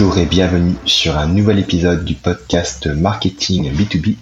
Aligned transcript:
Bonjour 0.00 0.16
et 0.16 0.24
bienvenue 0.24 0.76
sur 0.86 1.18
un 1.18 1.26
nouvel 1.26 1.58
épisode 1.58 2.06
du 2.06 2.14
podcast 2.14 2.86
Marketing 2.86 3.70
B2B. 3.70 4.16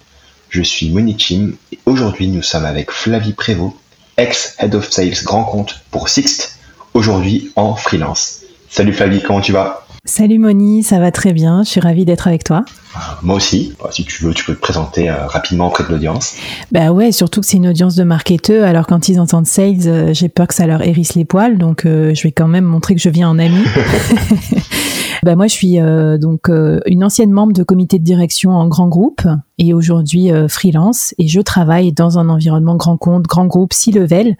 Je 0.48 0.60
suis 0.60 0.90
Monique 0.90 1.20
Chim 1.20 1.52
et 1.70 1.78
aujourd'hui 1.86 2.26
nous 2.26 2.42
sommes 2.42 2.64
avec 2.64 2.90
Flavie 2.90 3.32
Prévost, 3.32 3.76
ex-Head 4.16 4.74
of 4.74 4.90
Sales 4.90 5.22
Grand 5.22 5.44
Compte 5.44 5.84
pour 5.92 6.08
Sixt, 6.08 6.58
aujourd'hui 6.94 7.52
en 7.54 7.76
freelance. 7.76 8.40
Salut 8.68 8.92
Flavie, 8.92 9.22
comment 9.22 9.40
tu 9.40 9.52
vas? 9.52 9.86
Salut 10.04 10.40
Moni, 10.40 10.82
ça 10.82 10.98
va 10.98 11.12
très 11.12 11.32
bien, 11.32 11.62
je 11.62 11.68
suis 11.68 11.80
ravie 11.80 12.04
d'être 12.04 12.26
avec 12.26 12.42
toi. 12.42 12.64
Ah, 12.96 13.20
moi 13.22 13.36
aussi, 13.36 13.72
bah, 13.80 13.90
si 13.92 14.04
tu 14.04 14.24
veux, 14.24 14.34
tu 14.34 14.44
peux 14.44 14.56
te 14.56 14.60
présenter 14.60 15.08
euh, 15.08 15.28
rapidement 15.28 15.68
auprès 15.68 15.84
de 15.84 15.90
l'audience. 15.90 16.34
Bah 16.72 16.90
ouais, 16.90 17.12
surtout 17.12 17.40
que 17.40 17.46
c'est 17.46 17.58
une 17.58 17.68
audience 17.68 17.94
de 17.94 18.02
marketeurs, 18.02 18.66
alors 18.66 18.88
quand 18.88 19.08
ils 19.08 19.20
entendent 19.20 19.46
sales, 19.46 19.86
euh, 19.86 20.12
j'ai 20.12 20.28
peur 20.28 20.48
que 20.48 20.54
ça 20.54 20.66
leur 20.66 20.82
hérisse 20.82 21.14
les 21.14 21.24
poils, 21.24 21.56
donc 21.56 21.86
euh, 21.86 22.14
je 22.16 22.22
vais 22.24 22.32
quand 22.32 22.48
même 22.48 22.64
montrer 22.64 22.96
que 22.96 23.00
je 23.00 23.10
viens 23.10 23.28
en 23.28 23.38
ami. 23.38 23.62
bah 25.28 25.36
moi, 25.36 25.46
je 25.46 25.52
suis 25.52 25.76
donc 26.18 26.48
une 26.86 27.04
ancienne 27.04 27.30
membre 27.30 27.52
de 27.52 27.62
comité 27.62 27.98
de 27.98 28.04
direction 28.04 28.52
en 28.52 28.66
grand 28.66 28.88
groupe 28.88 29.20
et 29.58 29.74
aujourd'hui 29.74 30.30
freelance, 30.48 31.14
et 31.18 31.28
je 31.28 31.40
travaille 31.40 31.92
dans 31.92 32.18
un 32.18 32.28
environnement 32.28 32.76
grand 32.76 32.96
compte, 32.96 33.24
grand 33.24 33.46
groupe, 33.46 33.72
six 33.72 33.92
level, 33.92 34.36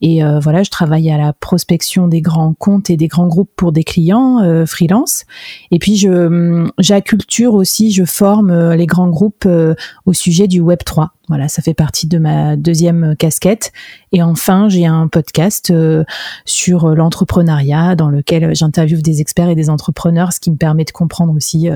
et 0.00 0.22
voilà, 0.42 0.62
je 0.62 0.70
travaille 0.70 1.10
à 1.10 1.18
la 1.18 1.32
prospection 1.32 2.08
des 2.08 2.20
grands 2.20 2.54
comptes 2.54 2.90
et 2.90 2.96
des 2.96 3.08
grands 3.08 3.28
groupes 3.28 3.50
pour 3.56 3.72
des 3.72 3.84
clients 3.84 4.64
freelance, 4.66 5.24
et 5.70 5.78
puis 5.78 5.96
je 5.96 6.08
hum, 6.08 6.72
j'acculture 6.78 7.54
aussi 7.54 7.88
je 7.90 8.04
forme 8.04 8.50
euh, 8.50 8.76
les 8.76 8.86
grands 8.86 9.08
groupes 9.08 9.44
euh, 9.46 9.74
au 10.06 10.12
sujet 10.12 10.46
du 10.46 10.60
Web 10.60 10.80
3. 10.84 11.12
Voilà, 11.28 11.48
ça 11.48 11.62
fait 11.62 11.74
partie 11.74 12.06
de 12.06 12.18
ma 12.18 12.56
deuxième 12.56 13.14
casquette. 13.16 13.72
Et 14.12 14.22
enfin, 14.22 14.68
j'ai 14.68 14.86
un 14.86 15.08
podcast 15.08 15.70
euh, 15.70 16.04
sur 16.44 16.94
l'entrepreneuriat 16.94 17.96
dans 17.96 18.08
lequel 18.08 18.54
j'interviewe 18.54 19.02
des 19.02 19.20
experts 19.20 19.50
et 19.50 19.54
des 19.54 19.68
entrepreneurs, 19.68 20.32
ce 20.32 20.40
qui 20.40 20.50
me 20.50 20.56
permet 20.56 20.84
de 20.84 20.90
comprendre 20.90 21.34
aussi 21.34 21.68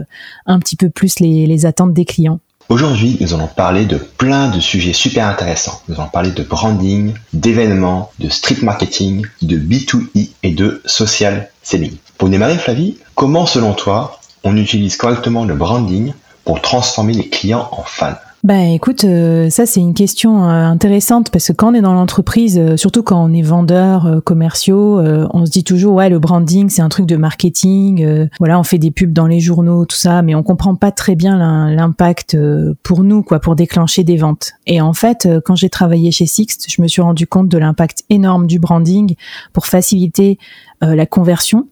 un 0.47 0.59
petit 0.59 0.77
peu 0.77 0.89
plus 0.89 1.21
les, 1.21 1.67
attentes 1.67 1.93
des 1.93 2.07
clients. 2.07 2.41
Aujourd'hui, 2.69 3.19
nous 3.21 3.35
allons 3.35 3.49
parler 3.49 3.85
de 3.85 3.97
plein 3.97 4.49
de 4.49 4.61
sujets 4.61 4.93
super 4.93 5.27
intéressants. 5.27 5.83
Nous 5.89 6.01
allons 6.01 6.09
parler 6.09 6.31
de 6.31 6.43
branding, 6.43 7.13
d'événements, 7.33 8.11
de 8.19 8.31
street 8.31 8.63
marketing, 8.63 9.27
de 9.43 9.59
B2E 9.59 10.31
et 10.43 10.53
de 10.53 10.81
social 10.87 11.51
selling. 11.63 11.97
Pour 12.17 12.29
démarrer, 12.29 12.57
Flavie, 12.57 12.99
comment 13.15 13.47
selon 13.47 13.75
toi 13.75 14.19
on 14.45 14.57
utilise 14.57 14.97
correctement 14.97 15.45
le 15.45 15.55
branding 15.55 16.15
pour 16.45 16.61
transformer 16.61 17.13
les 17.13 17.29
clients 17.29 17.69
en 17.73 17.83
fans? 17.83 18.17
Bah 18.45 18.59
écoute, 18.65 19.05
euh, 19.05 19.51
ça 19.51 19.67
c'est 19.67 19.79
une 19.79 19.95
question 19.95 20.43
euh, 20.43 20.65
intéressante 20.65 21.31
parce 21.31 21.47
que 21.47 21.53
quand 21.53 21.71
on 21.71 21.75
est 21.75 21.81
dans 21.81 21.95
l'entreprise, 21.95 22.59
euh, 22.59 22.77
surtout 22.77 23.05
quand 23.05 23.25
on 23.25 23.33
est 23.33 23.43
vendeur 23.43 24.21
commerciaux, 24.25 25.01
on 25.33 25.47
se 25.47 25.51
dit 25.53 25.63
toujours 25.63 25.95
ouais 25.95 26.09
le 26.09 26.19
branding 26.19 26.69
c'est 26.69 26.83
un 26.83 26.89
truc 26.89 27.07
de 27.07 27.15
marketing, 27.15 28.29
voilà 28.41 28.59
on 28.59 28.65
fait 28.65 28.79
des 28.79 28.91
pubs 28.91 29.13
dans 29.13 29.29
les 29.29 29.39
journaux 29.39 29.87
tout 29.87 29.97
ça, 29.97 30.23
mais 30.23 30.35
on 30.35 30.43
comprend 30.43 30.75
pas 30.75 30.91
très 30.91 31.15
bien 31.15 31.71
l'impact 31.71 32.37
pour 32.83 33.05
nous 33.05 33.23
quoi 33.23 33.39
pour 33.39 33.55
déclencher 33.55 34.03
des 34.03 34.17
ventes. 34.17 34.55
Et 34.67 34.81
en 34.81 34.93
fait 34.93 35.29
quand 35.45 35.55
j'ai 35.55 35.71
travaillé 35.71 36.11
chez 36.11 36.27
Sixt, 36.27 36.67
je 36.69 36.83
me 36.83 36.89
suis 36.89 37.03
rendu 37.03 37.29
compte 37.29 37.49
de 37.49 37.59
l'impact 37.59 38.03
énorme 38.11 38.49
du 38.49 38.59
branding 38.59 39.15
pour 39.53 39.67
faciliter 39.67 40.39
la 40.83 41.07
conversion 41.07 41.69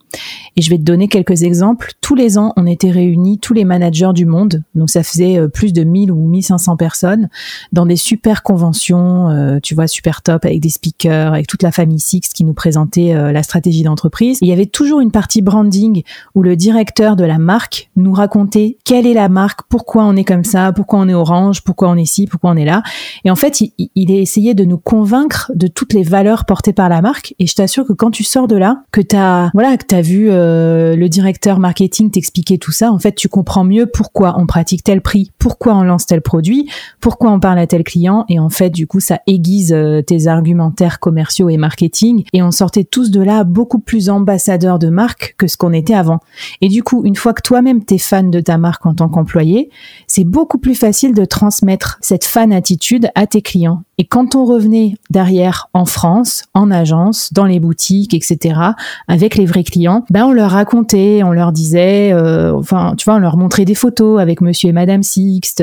et 0.56 0.62
je 0.62 0.70
vais 0.70 0.78
te 0.78 0.82
donner 0.82 1.08
quelques 1.08 1.42
exemples. 1.42 1.92
Tous 2.00 2.14
les 2.14 2.38
ans, 2.38 2.52
on 2.56 2.66
était 2.66 2.90
réunis, 2.90 3.38
tous 3.38 3.54
les 3.54 3.64
managers 3.64 4.10
du 4.14 4.26
monde, 4.26 4.62
donc 4.74 4.90
ça 4.90 5.02
faisait 5.02 5.38
euh, 5.38 5.48
plus 5.48 5.72
de 5.72 5.84
1000 5.84 6.10
ou 6.10 6.26
1500 6.26 6.76
personnes, 6.76 7.28
dans 7.72 7.86
des 7.86 7.96
super 7.96 8.42
conventions, 8.42 9.30
euh, 9.30 9.58
tu 9.62 9.74
vois, 9.74 9.86
super 9.86 10.22
top, 10.22 10.44
avec 10.44 10.60
des 10.60 10.70
speakers, 10.70 11.32
avec 11.32 11.46
toute 11.46 11.62
la 11.62 11.72
famille 11.72 12.00
Six 12.00 12.20
qui 12.20 12.44
nous 12.44 12.54
présentait 12.54 13.14
euh, 13.14 13.32
la 13.32 13.42
stratégie 13.42 13.82
d'entreprise. 13.82 14.38
Il 14.42 14.48
y 14.48 14.52
avait 14.52 14.66
toujours 14.66 15.00
une 15.00 15.12
partie 15.12 15.42
branding 15.42 16.02
où 16.34 16.42
le 16.42 16.56
directeur 16.56 17.16
de 17.16 17.24
la 17.24 17.38
marque 17.38 17.90
nous 17.96 18.12
racontait 18.12 18.78
quelle 18.84 19.06
est 19.06 19.14
la 19.14 19.28
marque, 19.28 19.60
pourquoi 19.68 20.04
on 20.04 20.16
est 20.16 20.24
comme 20.24 20.44
ça, 20.44 20.72
pourquoi 20.72 20.98
on 21.00 21.08
est 21.08 21.14
orange, 21.14 21.62
pourquoi 21.62 21.88
on 21.88 21.96
est 21.96 22.04
ci, 22.04 22.26
pourquoi 22.26 22.50
on 22.50 22.56
est 22.56 22.64
là. 22.64 22.82
Et 23.24 23.30
en 23.30 23.36
fait, 23.36 23.60
il, 23.60 23.72
il 23.94 24.10
a 24.10 24.16
essayé 24.16 24.54
de 24.54 24.64
nous 24.64 24.78
convaincre 24.78 25.52
de 25.54 25.66
toutes 25.66 25.92
les 25.92 26.02
valeurs 26.02 26.44
portées 26.44 26.72
par 26.72 26.88
la 26.88 27.00
marque. 27.00 27.34
Et 27.38 27.46
je 27.46 27.54
t'assure 27.54 27.86
que 27.86 27.92
quand 27.92 28.10
tu 28.10 28.24
sors 28.24 28.48
de 28.48 28.56
là, 28.56 28.82
t'as, 29.02 29.50
voilà, 29.54 29.76
que 29.76 29.84
t'as 29.84 30.00
vu 30.00 30.28
euh, 30.30 30.96
le 30.96 31.08
directeur 31.08 31.58
marketing 31.58 32.10
t'expliquer 32.10 32.58
tout 32.58 32.72
ça, 32.72 32.92
en 32.92 32.98
fait, 32.98 33.14
tu 33.14 33.28
comprends 33.28 33.64
mieux 33.64 33.86
pourquoi 33.86 34.34
on 34.38 34.46
pratique 34.46 34.84
tel 34.84 35.00
prix, 35.00 35.30
pourquoi 35.38 35.74
on 35.74 35.82
lance 35.82 36.06
tel 36.06 36.20
produit, 36.20 36.68
pourquoi 37.00 37.30
on 37.30 37.40
parle 37.40 37.58
à 37.58 37.66
tel 37.66 37.84
client, 37.84 38.24
et 38.28 38.38
en 38.38 38.50
fait, 38.50 38.70
du 38.70 38.86
coup, 38.86 39.00
ça 39.00 39.20
aiguise 39.26 39.72
euh, 39.72 40.02
tes 40.02 40.26
argumentaires 40.26 41.00
commerciaux 41.00 41.48
et 41.48 41.56
marketing, 41.56 42.24
et 42.32 42.42
on 42.42 42.50
sortait 42.50 42.84
tous 42.84 43.10
de 43.10 43.20
là 43.20 43.44
beaucoup 43.44 43.78
plus 43.78 44.10
ambassadeurs 44.10 44.78
de 44.78 44.88
marque 44.88 45.34
que 45.38 45.46
ce 45.46 45.56
qu'on 45.56 45.72
était 45.72 45.94
avant. 45.94 46.20
Et 46.60 46.68
du 46.68 46.82
coup, 46.82 47.04
une 47.04 47.16
fois 47.16 47.32
que 47.32 47.42
toi-même 47.42 47.84
t'es 47.84 47.98
fan 47.98 48.30
de 48.30 48.40
ta 48.40 48.58
marque 48.58 48.86
en 48.86 48.94
tant 48.94 49.08
qu'employé, 49.08 49.70
c'est 50.06 50.24
beaucoup 50.24 50.58
plus 50.58 50.74
facile 50.74 51.14
de 51.14 51.24
transmettre 51.24 51.98
cette 52.00 52.24
fan 52.24 52.52
attitude 52.52 53.08
à 53.14 53.26
tes 53.26 53.42
clients. 53.42 53.82
Et 54.00 54.04
quand 54.04 54.34
on 54.34 54.46
revenait 54.46 54.94
derrière 55.10 55.68
en 55.74 55.84
France, 55.84 56.44
en 56.54 56.70
agence, 56.70 57.34
dans 57.34 57.44
les 57.44 57.60
boutiques, 57.60 58.14
etc., 58.14 58.58
avec 59.08 59.34
les 59.34 59.44
vrais 59.44 59.62
clients, 59.62 60.06
ben 60.08 60.24
on 60.24 60.32
leur 60.32 60.52
racontait, 60.52 61.20
on 61.22 61.32
leur 61.32 61.52
disait, 61.52 62.10
euh, 62.14 62.56
enfin, 62.56 62.94
tu 62.96 63.04
vois, 63.04 63.16
on 63.16 63.18
leur 63.18 63.36
montrait 63.36 63.66
des 63.66 63.74
photos 63.74 64.18
avec 64.18 64.40
Monsieur 64.40 64.70
et 64.70 64.72
Madame 64.72 65.02
Sixte, 65.02 65.62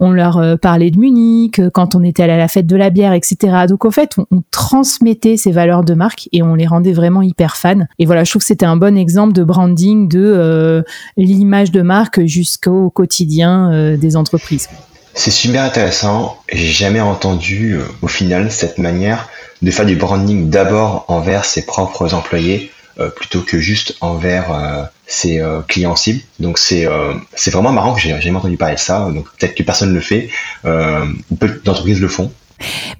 on 0.00 0.12
leur 0.12 0.38
euh, 0.38 0.56
parlait 0.56 0.90
de 0.90 0.98
Munich 0.98 1.58
euh, 1.58 1.68
quand 1.68 1.94
on 1.94 2.02
était 2.02 2.22
allé 2.22 2.32
à 2.32 2.38
la 2.38 2.48
fête 2.48 2.66
de 2.66 2.74
la 2.74 2.88
bière, 2.88 3.12
etc. 3.12 3.66
Donc 3.68 3.84
en 3.84 3.90
fait, 3.90 4.16
on 4.30 4.42
transmettait 4.50 5.36
ces 5.36 5.52
valeurs 5.52 5.84
de 5.84 5.92
marque 5.92 6.30
et 6.32 6.42
on 6.42 6.54
les 6.54 6.66
rendait 6.66 6.94
vraiment 6.94 7.20
hyper 7.20 7.54
fans. 7.54 7.84
Et 7.98 8.06
voilà, 8.06 8.24
je 8.24 8.30
trouve 8.30 8.40
que 8.40 8.46
c'était 8.46 8.64
un 8.64 8.78
bon 8.78 8.96
exemple 8.96 9.34
de 9.34 9.44
branding 9.44 10.08
de 10.08 10.82
l'image 11.18 11.70
de 11.70 11.82
marque 11.82 12.24
jusqu'au 12.24 12.88
quotidien 12.88 13.94
des 13.98 14.16
entreprises. 14.16 14.70
C'est 15.14 15.30
super 15.30 15.62
intéressant. 15.62 16.42
J'ai 16.52 16.72
jamais 16.72 17.00
entendu 17.00 17.74
euh, 17.74 17.84
au 18.02 18.08
final 18.08 18.50
cette 18.50 18.78
manière 18.78 19.28
de 19.62 19.70
faire 19.70 19.86
du 19.86 19.94
branding 19.94 20.50
d'abord 20.50 21.04
envers 21.06 21.44
ses 21.44 21.64
propres 21.64 22.14
employés 22.14 22.72
euh, 22.98 23.10
plutôt 23.10 23.40
que 23.40 23.58
juste 23.58 23.96
envers 24.00 24.52
euh, 24.52 24.82
ses 25.06 25.40
clients 25.68 25.94
cibles. 25.94 26.20
Donc 26.40 26.58
c'est 26.58 26.88
c'est 27.34 27.50
vraiment 27.50 27.72
marrant 27.72 27.94
que 27.94 28.00
j'ai 28.00 28.20
jamais 28.20 28.38
entendu 28.38 28.56
parler 28.56 28.74
de 28.74 28.80
ça. 28.80 29.08
Donc 29.10 29.26
peut-être 29.36 29.54
que 29.54 29.62
personne 29.62 29.90
ne 29.90 29.94
le 29.94 30.00
fait, 30.00 30.30
ou 30.64 31.36
peu 31.36 31.60
d'entreprises 31.64 32.00
le 32.00 32.08
font. 32.08 32.32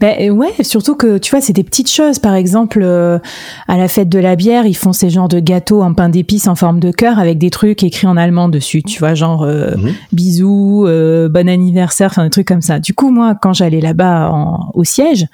Ben 0.01 0.17
euh, 0.21 0.31
ouais, 0.31 0.53
surtout 0.63 0.95
que 0.95 1.19
tu 1.19 1.31
vois, 1.31 1.41
c'est 1.41 1.53
des 1.53 1.65
petites 1.65 1.91
choses. 1.91 2.19
Par 2.19 2.35
exemple, 2.35 2.81
euh, 2.83 3.19
à 3.69 3.77
la 3.77 3.89
fête 3.89 4.09
de 4.09 4.19
la 4.19 4.37
bière, 4.37 4.67
ils 4.67 4.77
font 4.77 4.93
ces 4.93 5.11
genres 5.11 5.29
de 5.29 5.41
gâteaux 5.41 5.83
en 5.83 5.95
pain 5.95 6.09
d'épices 6.09 6.49
en 6.49 6.55
forme 6.55 6.81
de 6.81 6.91
cœur 6.91 7.19
avec 7.19 7.39
des 7.39 7.51
trucs 7.51 7.83
écrits 7.83 8.07
en 8.07 8.17
allemand 8.17 8.49
dessus. 8.49 8.83
Tu 8.83 8.99
vois, 8.99 9.15
genre 9.15 9.43
euh, 9.43 9.77
mhm. 9.77 9.95
bisous, 10.13 10.87
bon 11.31 11.49
anniversaire, 11.49 12.11
enfin 12.11 12.25
des 12.25 12.31
trucs 12.31 12.49
comme 12.49 12.63
ça. 12.63 12.79
Du 12.79 12.95
coup, 12.95 13.11
moi, 13.11 13.35
quand 13.35 13.53
j'allais 13.53 13.81
là-bas 13.81 14.33
au 14.75 14.85
siège, 14.85 15.27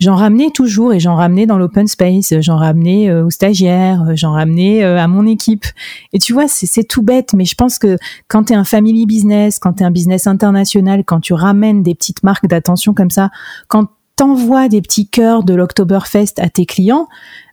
j'en 0.00 0.16
ramenais 0.16 0.50
toujours 0.50 0.92
et 0.92 1.00
j'en 1.00 1.16
ramenais 1.16 1.46
dans 1.46 1.58
l'open 1.58 1.86
space, 1.86 2.34
j'en 2.40 2.56
ramenais 2.56 3.12
aux 3.12 3.30
stagiaires, 3.30 4.04
j'en 4.14 4.32
ramenais 4.32 4.84
à 4.84 5.08
mon 5.08 5.26
équipe. 5.26 5.64
Et 6.12 6.18
tu 6.18 6.32
vois, 6.32 6.46
c'est 6.48 6.84
tout 6.84 7.02
bête, 7.02 7.34
mais 7.34 7.44
je 7.44 7.54
pense 7.54 7.78
que 7.78 7.98
quand 8.28 8.44
tu 8.44 8.52
es 8.52 8.56
un 8.56 8.64
family 8.64 9.06
business, 9.06 9.58
quand 9.58 9.74
tu 9.74 9.82
es 9.82 9.86
un 9.86 9.90
business 9.90 10.26
international, 10.26 11.04
quand 11.04 11.20
tu 11.20 11.32
ramènes 11.32 11.82
des 11.82 11.94
petites 11.94 12.22
marques 12.22 12.46
d'attention 12.46 12.94
comme 12.94 13.10
ça 13.10 13.30
quand 13.74 13.88
t'envoies 14.14 14.68
des 14.68 14.80
petits 14.80 15.08
cœurs 15.08 15.42
de 15.42 15.52
l'Octoberfest 15.52 16.34
à 16.38 16.48
tes 16.48 16.64
clients, 16.64 17.08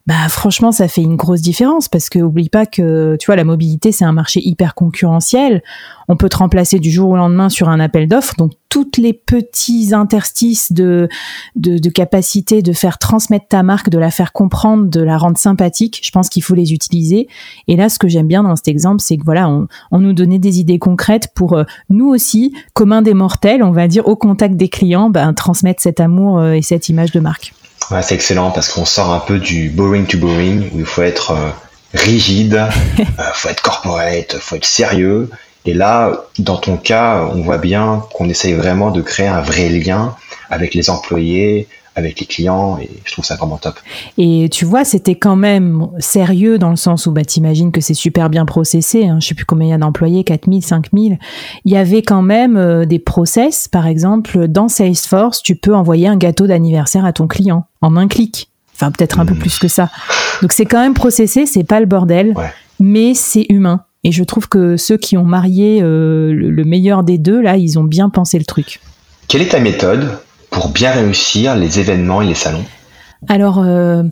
bah 0.07 0.29
franchement 0.29 0.72
ça 0.72 0.88
fait 0.88 1.03
une 1.03 1.16
grosse 1.16 1.41
différence 1.41 1.88
parce 1.88 2.09
que 2.09 2.17
oublie 2.17 2.50
pas 2.50 2.66
que 2.66 3.16
tu 3.19 3.28
vois 3.28 3.35
la 3.35 3.44
mobilité 3.44 3.91
c'est 3.91 4.06
un 4.06 4.13
marché 4.13 4.41
hyper 4.44 4.73
concurrentiel. 4.73 5.61
On 6.08 6.17
peut 6.17 6.28
te 6.28 6.37
remplacer 6.37 6.79
du 6.79 6.90
jour 6.90 7.11
au 7.11 7.16
lendemain 7.16 7.49
sur 7.49 7.70
un 7.70 7.79
appel 7.79 8.08
d'offres. 8.08 8.35
Donc 8.37 8.52
toutes 8.67 8.97
les 8.97 9.14
petits 9.14 9.93
interstices 9.93 10.73
de, 10.73 11.08
de, 11.55 11.90
capacité 11.90 12.61
de 12.61 12.73
faire 12.73 12.97
transmettre 12.97 13.47
ta 13.47 13.64
marque 13.64 13.90
de 13.90 13.97
la 13.97 14.11
faire 14.11 14.34
comprendre 14.34 14.90
de 14.90 15.02
la 15.02 15.17
rendre 15.17 15.37
sympathique 15.37 15.99
je 16.03 16.09
pense 16.11 16.29
qu'il 16.29 16.41
faut 16.41 16.55
les 16.55 16.73
utiliser. 16.73 17.28
Et 17.67 17.75
là 17.75 17.87
ce 17.87 17.99
que 17.99 18.08
j'aime 18.08 18.28
bien 18.28 18.43
dans 18.43 18.55
cet 18.55 18.70
exemple 18.70 19.02
c'est 19.02 19.17
que 19.17 19.23
voilà 19.23 19.49
on, 19.49 19.67
on, 19.91 19.99
nous 19.99 20.14
donnait 20.14 20.40
des 20.40 20.59
idées 20.59 20.79
concrètes 20.79 21.29
pour 21.35 21.53
euh, 21.53 21.64
nous 21.90 22.08
aussi 22.08 22.55
commun 22.73 23.03
des 23.03 23.14
mortels 23.14 23.61
on 23.61 23.72
va 23.72 23.87
dire 23.87 24.08
au 24.08 24.16
contact 24.16 24.55
des 24.55 24.70
clients 24.70 25.11
ben, 25.11 25.34
transmettre 25.34 25.81
cet 25.81 25.99
amour 25.99 26.40
euh, 26.40 26.53
et 26.53 26.61
cette 26.61 26.90
image 26.90 27.11
de 27.11 27.20
marque 27.20 27.53
c'est 28.02 28.16
excellent 28.16 28.52
parce 28.52 28.70
qu'on 28.70 28.85
sort 28.85 29.11
un 29.11 29.20
peu 29.20 29.40
du 29.40 29.70
boring 29.70 30.05
to 30.05 30.17
boring 30.17 30.70
où 30.73 30.79
il 30.79 30.85
faut 30.85 31.02
être 31.02 31.32
euh, 31.32 31.49
rigide, 31.93 32.67
il 32.97 33.05
euh, 33.20 33.23
faut 33.34 33.49
être 33.49 33.61
corporate, 33.61 34.38
faut 34.40 34.55
être 34.55 34.66
sérieux. 34.66 35.29
Et 35.66 35.73
là, 35.73 36.26
dans 36.40 36.58
ton 36.58 36.78
cas, 36.78 37.28
on 37.34 37.41
voit 37.41 37.58
bien 37.58 38.03
qu'on 38.14 38.29
essaye 38.29 38.53
vraiment 38.53 38.91
de 38.91 39.02
créer 39.02 39.28
un 39.28 39.41
vrai 39.41 39.70
lien 39.70 40.16
avec 40.49 40.73
les 40.73 40.90
employés, 40.90 41.67
avec 41.96 42.20
les 42.20 42.26
clients 42.26 42.78
et 42.82 42.90
je 43.03 43.11
trouve 43.11 43.26
ça 43.26 43.35
vraiment 43.35 43.58
top. 43.58 43.76
Et 44.17 44.47
tu 44.52 44.66
vois, 44.66 44.85
c'était 44.85 45.16
quand 45.16 45.35
même 45.35 45.88
sérieux 45.99 46.58
dans 46.58 46.70
le 46.70 46.76
sens 46.76 47.05
où 47.05 47.11
bah, 47.11 47.26
t'imagines 47.26 47.72
que 47.72 47.82
c'est 47.82 47.93
super 47.93 48.29
bien 48.29 48.46
processé. 48.46 49.08
Hein, 49.08 49.17
je 49.20 49.28
sais 49.28 49.35
plus 49.35 49.46
combien 49.46 49.67
il 49.67 49.72
y 49.72 49.73
a 49.73 49.78
d'employés, 49.78 50.23
4000, 50.23 50.64
5000. 50.64 51.20
Il 51.66 51.72
y 51.72 51.78
avait 51.78 52.02
quand 52.02 52.22
même 52.22 52.55
euh, 52.55 52.85
des 52.85 52.99
process. 52.99 53.67
Par 53.67 53.88
exemple, 53.88 54.47
dans 54.47 54.70
Salesforce, 54.70 55.41
tu 55.43 55.55
peux 55.55 55.76
envoyer 55.76 56.08
un 56.08 56.17
gâteau 56.17 56.47
d'anniversaire 56.47 57.03
à 57.03 57.11
ton 57.11 57.28
client 57.28 57.66
en 57.82 57.97
un 57.97 58.08
clic. 58.08 58.49
Enfin, 58.76 58.91
peut-être 58.91 59.20
un 59.20 59.26
peu 59.26 59.34
hmm. 59.34 59.40
plus 59.40 59.59
que 59.59 59.67
ça. 59.67 59.90
Donc 60.41 60.53
c'est 60.53 60.66
quand 60.66 60.82
même 60.82 60.94
processé, 60.94 61.46
c'est 61.46 61.64
pas 61.64 61.79
le 61.79 61.85
bordel, 61.85 62.34
mais 62.79 63.14
c'est 63.14 63.46
humain. 63.49 63.84
Et 64.03 64.11
je 64.11 64.23
trouve 64.23 64.49
que 64.49 64.78
ceux 64.78 64.97
qui 64.97 65.17
ont 65.17 65.23
marié 65.23 65.82
le 65.82 66.64
meilleur 66.64 67.03
des 67.03 67.20
deux, 67.20 67.40
là, 67.40 67.58
ils 67.58 67.78
ont 67.78 67.84
bien 67.84 68.09
pensé 68.09 68.40
le 68.40 68.46
truc. 68.46 68.79
Quelle 69.28 69.44
est 69.44 69.49
ta 69.49 69.59
méthode 69.59 70.09
pour 70.51 70.69
bien 70.69 70.91
réussir 70.91 71.55
les 71.55 71.79
événements 71.79 72.21
et 72.21 72.27
les 72.27 72.35
salons 72.35 72.65
alors, 73.28 73.59
euh, 73.59 74.03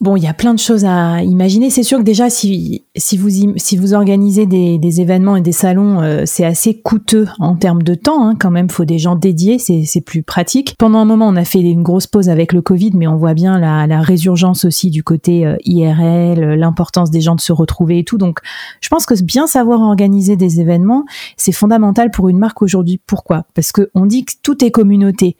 bon, 0.00 0.16
il 0.16 0.22
y 0.22 0.26
a 0.26 0.32
plein 0.32 0.54
de 0.54 0.58
choses 0.58 0.86
à 0.86 1.22
imaginer. 1.22 1.68
C'est 1.68 1.82
sûr 1.82 1.98
que 1.98 2.02
déjà, 2.02 2.30
si, 2.30 2.82
si, 2.96 3.18
vous, 3.18 3.28
si 3.56 3.76
vous 3.76 3.92
organisez 3.92 4.46
des, 4.46 5.00
événements 5.00 5.36
et 5.36 5.42
des 5.42 5.52
salons, 5.52 6.00
euh, 6.00 6.22
c'est 6.24 6.44
assez 6.44 6.80
coûteux 6.80 7.26
en 7.40 7.56
termes 7.56 7.82
de 7.82 7.94
temps. 7.94 8.26
Hein, 8.26 8.36
quand 8.38 8.50
même, 8.50 8.70
faut 8.70 8.84
des 8.84 8.98
gens 8.98 9.16
dédiés, 9.16 9.58
c'est 9.58 10.00
plus 10.00 10.22
pratique. 10.22 10.76
Pendant 10.78 11.00
un 11.00 11.04
moment, 11.04 11.28
on 11.28 11.36
a 11.36 11.44
fait 11.44 11.60
une 11.60 11.82
grosse 11.82 12.06
pause 12.06 12.28
avec 12.28 12.52
le 12.52 12.62
Covid, 12.62 12.92
mais 12.94 13.06
on 13.06 13.16
voit 13.16 13.34
bien 13.34 13.58
la, 13.58 14.00
résurgence 14.00 14.64
aussi 14.64 14.90
du 14.90 15.02
côté 15.02 15.46
euh, 15.46 15.56
IRL, 15.64 16.54
l'importance 16.54 17.10
des 17.10 17.20
gens 17.20 17.34
de 17.34 17.40
se 17.40 17.52
retrouver 17.52 17.98
et 17.98 18.04
tout. 18.04 18.18
Donc, 18.18 18.40
je 18.80 18.88
pense 18.88 19.06
que 19.06 19.14
bien 19.22 19.46
savoir 19.46 19.80
organiser 19.80 20.36
des 20.36 20.60
événements, 20.60 21.04
c'est 21.36 21.52
fondamental 21.52 22.10
pour 22.10 22.28
une 22.28 22.38
marque 22.38 22.62
aujourd'hui. 22.62 23.00
Pourquoi? 23.06 23.44
Parce 23.54 23.72
que 23.72 23.90
on 23.94 24.06
dit 24.06 24.24
que 24.24 24.32
tout 24.42 24.64
est 24.64 24.70
communauté. 24.70 25.36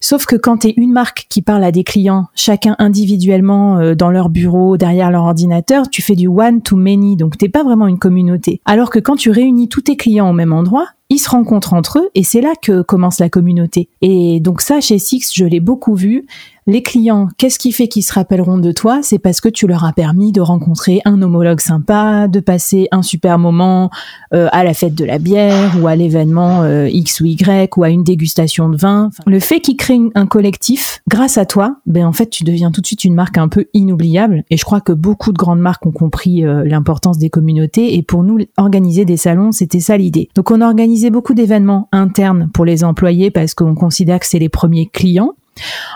Sauf 0.00 0.26
que 0.26 0.36
quand 0.36 0.58
tu 0.58 0.68
es 0.68 0.74
une 0.76 0.92
marque 0.92 1.26
qui 1.28 1.42
parle 1.42 1.64
à 1.64 1.72
des 1.72 1.84
clients, 1.84 2.26
chacun 2.34 2.65
individuellement 2.78 3.78
euh, 3.78 3.94
dans 3.94 4.10
leur 4.10 4.28
bureau, 4.28 4.76
derrière 4.76 5.10
leur 5.10 5.24
ordinateur, 5.24 5.88
tu 5.88 6.02
fais 6.02 6.14
du 6.14 6.28
one 6.28 6.62
to 6.62 6.76
many, 6.76 7.16
donc 7.16 7.38
t'es 7.38 7.48
pas 7.48 7.62
vraiment 7.62 7.86
une 7.86 7.98
communauté. 7.98 8.60
Alors 8.64 8.90
que 8.90 8.98
quand 8.98 9.16
tu 9.16 9.30
réunis 9.30 9.68
tous 9.68 9.82
tes 9.82 9.96
clients 9.96 10.30
au 10.30 10.32
même 10.32 10.52
endroit, 10.52 10.88
ils 11.08 11.18
se 11.18 11.30
rencontrent 11.30 11.72
entre 11.72 11.98
eux 11.98 12.10
et 12.14 12.22
c'est 12.22 12.40
là 12.40 12.54
que 12.60 12.82
commence 12.82 13.20
la 13.20 13.28
communauté. 13.28 13.88
Et 14.02 14.40
donc 14.40 14.60
ça, 14.60 14.80
chez 14.80 14.98
Six, 14.98 15.32
je 15.34 15.44
l'ai 15.44 15.60
beaucoup 15.60 15.94
vu 15.94 16.26
les 16.68 16.82
clients, 16.82 17.28
qu'est-ce 17.38 17.60
qui 17.60 17.70
fait 17.70 17.86
qu'ils 17.86 18.02
se 18.02 18.12
rappelleront 18.12 18.58
de 18.58 18.72
toi? 18.72 18.98
C'est 19.02 19.20
parce 19.20 19.40
que 19.40 19.48
tu 19.48 19.68
leur 19.68 19.84
as 19.84 19.92
permis 19.92 20.32
de 20.32 20.40
rencontrer 20.40 21.00
un 21.04 21.22
homologue 21.22 21.60
sympa, 21.60 22.26
de 22.26 22.40
passer 22.40 22.88
un 22.90 23.02
super 23.02 23.38
moment 23.38 23.90
euh, 24.34 24.48
à 24.50 24.64
la 24.64 24.74
fête 24.74 24.96
de 24.96 25.04
la 25.04 25.18
bière 25.18 25.76
ou 25.80 25.86
à 25.86 25.94
l'événement 25.94 26.62
euh, 26.62 26.88
X 26.88 27.20
ou 27.20 27.26
Y 27.26 27.70
ou 27.76 27.84
à 27.84 27.90
une 27.90 28.02
dégustation 28.02 28.68
de 28.68 28.76
vin. 28.76 29.10
le 29.26 29.38
fait 29.38 29.60
qu'ils 29.60 29.76
créent 29.76 30.00
un 30.16 30.26
collectif, 30.26 31.02
grâce 31.08 31.38
à 31.38 31.46
toi, 31.46 31.76
ben 31.86 32.04
en 32.04 32.12
fait 32.12 32.30
tu 32.30 32.42
deviens 32.42 32.72
tout 32.72 32.80
de 32.80 32.86
suite 32.86 33.04
une 33.04 33.14
marque 33.14 33.38
un 33.38 33.48
peu 33.48 33.66
inoubliable. 33.72 34.42
Et 34.50 34.56
je 34.56 34.64
crois 34.64 34.80
que 34.80 34.92
beaucoup 34.92 35.32
de 35.32 35.38
grandes 35.38 35.60
marques 35.60 35.86
ont 35.86 35.92
compris 35.92 36.44
euh, 36.44 36.64
l'importance 36.64 37.18
des 37.18 37.30
communautés. 37.30 37.94
Et 37.94 38.02
pour 38.02 38.24
nous, 38.24 38.38
organiser 38.56 39.04
des 39.04 39.16
salons, 39.16 39.52
c'était 39.52 39.78
ça 39.78 39.96
l'idée. 39.96 40.30
Donc 40.34 40.50
on 40.50 40.60
a 40.60 40.66
beaucoup 41.10 41.34
d'événements 41.34 41.88
internes 41.92 42.50
pour 42.52 42.64
les 42.64 42.84
employés 42.84 43.30
parce 43.30 43.54
qu'on 43.54 43.74
considère 43.74 44.20
que 44.20 44.26
c'est 44.26 44.38
les 44.38 44.48
premiers 44.48 44.86
clients. 44.86 45.34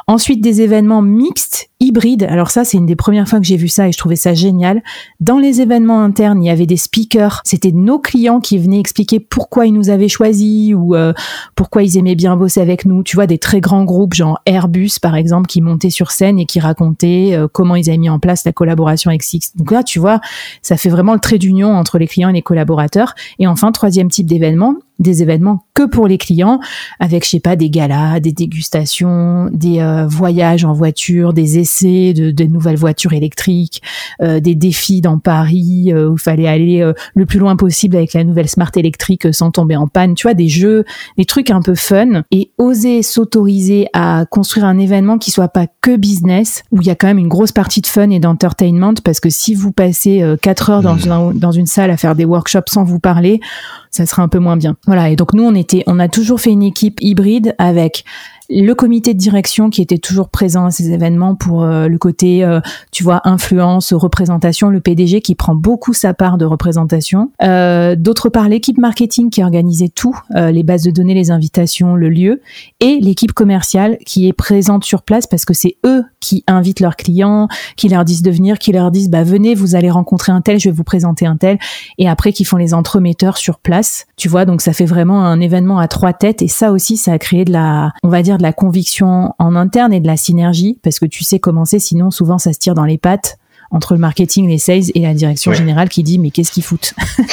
Ensuite, 0.07 0.41
des 0.41 0.63
événements 0.63 1.03
mixtes, 1.03 1.71
hybrides. 1.81 2.25
Alors 2.25 2.51
ça, 2.51 2.65
c'est 2.65 2.79
une 2.79 2.87
des 2.87 2.97
premières 2.97 3.29
fois 3.29 3.41
que 3.41 3.47
j'ai 3.47 3.57
vu 3.57 3.69
ça 3.69 3.89
et 3.89 3.93
je 3.93 3.99
trouvais 3.99 4.17
ça 4.17 4.35
génial. 4.35 4.83
Dans 5.21 5.39
les 5.39 5.61
événements 5.61 6.03
internes, 6.03 6.43
il 6.43 6.47
y 6.47 6.51
avait 6.51 6.67
des 6.67 6.77
speakers. 6.77 7.41
C'était 7.45 7.73
nos 7.73 7.99
clients 7.99 8.41
qui 8.41 8.59
venaient 8.59 8.81
expliquer 8.81 9.21
pourquoi 9.21 9.67
ils 9.67 9.73
nous 9.73 9.91
avaient 9.91 10.09
choisis 10.09 10.75
ou 10.75 10.95
euh, 10.95 11.13
pourquoi 11.55 11.83
ils 11.83 11.97
aimaient 11.97 12.15
bien 12.15 12.37
bosser 12.37 12.61
avec 12.61 12.85
nous. 12.85 13.03
Tu 13.03 13.17
vois, 13.17 13.27
des 13.27 13.39
très 13.39 13.61
grands 13.61 13.85
groupes, 13.85 14.15
genre 14.15 14.41
Airbus, 14.47 14.93
par 15.01 15.15
exemple, 15.15 15.47
qui 15.47 15.61
montaient 15.61 15.91
sur 15.91 16.11
scène 16.11 16.39
et 16.39 16.47
qui 16.47 16.61
racontaient 16.61 17.31
euh, 17.33 17.47
comment 17.51 17.77
ils 17.77 17.89
avaient 17.89 17.99
mis 17.99 18.11
en 18.11 18.19
place 18.19 18.45
la 18.45 18.53
collaboration 18.53 19.11
avec 19.11 19.23
Six. 19.23 19.57
Donc 19.57 19.71
là, 19.71 19.83
tu 19.83 19.99
vois, 19.99 20.21
ça 20.63 20.77
fait 20.77 20.91
vraiment 20.91 21.13
le 21.15 21.21
trait 21.21 21.39
d'union 21.39 21.75
entre 21.75 21.99
les 21.99 22.07
clients 22.07 22.31
et 22.31 22.35
les 22.35 22.43
collaborateurs. 22.43 23.15
Et 23.39 23.47
enfin, 23.47 23.73
troisième 23.73 24.11
type 24.11 24.27
d'événement, 24.27 24.77
des 25.01 25.23
événements 25.23 25.65
que 25.75 25.85
pour 25.85 26.07
les 26.07 26.19
clients, 26.19 26.61
avec 27.01 27.25
je 27.25 27.31
sais 27.31 27.41
pas 27.41 27.57
des 27.57 27.71
galas, 27.71 28.21
des 28.21 28.33
dégustations, 28.33 29.49
des 29.53 29.81
euh, 29.81 30.07
voyages 30.07 30.65
en 30.65 30.73
voiture, 30.73 31.33
des 31.33 31.59
essais 31.59 32.13
de, 32.13 32.31
de 32.31 32.45
nouvelles 32.45 32.77
voitures 32.77 33.15
électriques, 33.15 33.83
euh, 34.23 34.41
des 34.41 34.55
défis 34.55 35.01
dans 35.01 35.19
Paris 35.19 35.91
euh, 35.93 36.11
où 36.11 36.15
il 36.15 36.21
fallait 36.21 36.47
aller 36.47 36.93
le 37.15 37.27
plus 37.27 37.39
loin 37.39 37.57
possible 37.57 37.97
avec 37.97 38.13
la 38.13 38.25
nouvelle 38.25 38.49
Smart 38.49 38.71
électrique 38.77 39.33
sans 39.33 39.51
tomber 39.51 39.77
en 39.77 39.89
panne, 39.89 40.15
tu 40.15 40.27
vois, 40.27 40.35
des 40.35 40.49
jeux, 40.49 40.85
des 41.17 41.25
trucs 41.25 41.51
un 41.51 41.63
peu 41.63 41.75
fun 41.75 42.23
et 42.31 42.51
oser 42.59 43.03
s'autoriser 43.03 43.87
à 43.95 44.27
construire 44.31 44.67
un 44.67 44.79
événement 44.79 45.19
qui 45.19 45.31
soit 45.31 45.49
pas 45.49 45.67
que 45.81 45.97
business, 45.97 46.63
où 46.71 46.81
il 46.83 46.87
y 46.87 46.91
a 46.91 46.95
quand 46.95 47.07
même 47.07 47.19
une 47.19 47.29
grosse 47.29 47.53
partie 47.53 47.81
de 47.81 47.87
fun 47.87 48.11
et 48.11 48.19
d'entertainment 48.19 48.95
parce 49.03 49.21
que 49.21 49.31
si 49.31 49.55
vous 49.55 49.73
passez 49.73 50.23
quatre 50.43 50.69
heures 50.69 50.83
dans, 50.83 50.97
mmh. 50.97 51.39
dans 51.39 51.53
une 51.53 51.67
salle 51.67 51.91
à 51.91 51.97
faire 51.97 52.15
des 52.15 52.27
workshops 52.27 52.69
sans 52.69 52.85
vous 52.85 52.99
parler, 52.99 53.41
ça 53.91 54.07
sera 54.07 54.23
un 54.23 54.29
peu 54.29 54.39
moins 54.39 54.57
bien. 54.57 54.77
Voilà. 54.87 55.11
Et 55.11 55.17
donc 55.17 55.33
nous, 55.35 55.45
on 55.45 55.55
était, 55.55 55.83
on 55.87 55.99
a 55.99 56.09
toujours 56.09 56.41
fait 56.41 56.51
une 56.51 56.63
équipe 56.63 56.99
hybride 57.01 57.55
avec 57.59 58.05
le 58.51 58.75
comité 58.75 59.15
de 59.15 59.19
direction 59.19 59.71
qui 59.71 59.81
était 59.81 59.99
toujours 59.99 60.29
présent 60.29 60.67
à 60.67 60.71
ces 60.73 60.91
événements 60.91 61.37
pour 61.37 61.63
euh, 61.63 61.87
le 61.87 61.99
côté, 61.99 62.45
euh, 62.45 62.61
tu 62.91 63.05
vois, 63.05 63.21
influence, 63.25 63.93
représentation, 63.93 64.71
le 64.71 64.81
PDG 64.81 65.21
qui 65.21 65.37
prend 65.37 65.55
beaucoup 65.55 65.93
sa 65.93 66.15
part 66.15 66.37
de 66.37 66.45
représentation. 66.45 67.31
Euh, 67.43 67.95
D'autre 67.97 68.29
part, 68.29 68.49
l'équipe 68.49 68.79
marketing 68.79 69.31
qui 69.31 69.43
organisait 69.43 69.89
tout, 69.89 70.17
euh, 70.35 70.51
les 70.51 70.65
bases 70.65 70.83
de 70.83 70.91
données, 70.91 71.15
les 71.15 71.31
invitations, 71.31 71.95
le 71.95 72.09
lieu, 72.09 72.41
et 72.81 72.99
l'équipe 73.01 73.33
commerciale 73.33 73.99
qui 74.05 74.27
est 74.27 74.33
présente 74.33 74.85
sur 74.85 75.03
place 75.03 75.27
parce 75.27 75.45
que 75.45 75.55
c'est 75.55 75.77
eux 75.87 76.03
qui 76.19 76.43
invitent 76.49 76.81
leurs 76.81 76.97
clients, 76.97 77.47
qui 77.77 77.89
leur 77.89 78.05
disent 78.05 78.23
de 78.23 78.31
venir, 78.31 78.59
qui 78.59 78.73
leur 78.73 78.91
disent 78.91 79.11
bah 79.11 79.23
venez, 79.23 79.55
vous 79.55 79.77
allez 79.77 79.91
rencontrer 79.91 80.33
un 80.33 80.41
tel, 80.41 80.59
je 80.59 80.69
vais 80.69 80.75
vous 80.75 80.85
présenter 80.85 81.25
un 81.25 81.37
tel, 81.37 81.59
et 81.99 82.09
après 82.09 82.33
qui 82.33 82.45
font 82.45 82.57
les 82.57 82.75
entremetteurs 82.75 83.37
sur 83.37 83.61
place. 83.61 84.07
Tu 84.17 84.29
vois, 84.29 84.45
donc 84.45 84.61
ça 84.61 84.73
fait 84.73 84.87
vraiment 84.87 85.25
un 85.25 85.41
événement 85.41 85.79
à 85.79 85.87
trois 85.87 86.13
têtes, 86.13 86.43
et 86.43 86.49
ça 86.49 86.73
aussi, 86.73 86.97
ça 86.97 87.13
a 87.13 87.19
créé 87.19 87.45
de 87.45 87.53
la, 87.53 87.93
on 88.03 88.09
va 88.09 88.23
dire 88.23 88.40
de 88.41 88.45
la 88.45 88.53
conviction 88.53 89.35
en 89.39 89.55
interne 89.55 89.93
et 89.93 90.01
de 90.01 90.07
la 90.07 90.17
synergie, 90.17 90.79
parce 90.83 90.99
que 90.99 91.07
tu 91.07 91.25
sais 91.25 91.39
comment 91.39 91.65
c'est, 91.65 91.79
sinon 91.79 92.11
souvent 92.11 92.39
ça 92.39 92.53
se 92.53 92.59
tire 92.59 92.75
dans 92.75 92.85
les 92.85 92.99
pattes 92.99 93.39
entre 93.71 93.95
le 93.95 94.01
marketing, 94.01 94.49
les 94.49 94.59
sales 94.59 94.91
et 94.95 95.01
la 95.01 95.15
direction 95.15 95.53
générale 95.53 95.89
qui 95.89 96.03
dit 96.03 96.19
mais 96.19 96.31
qu'est-ce 96.31 96.51
qu'ils 96.51 96.65
foutent 96.65 96.95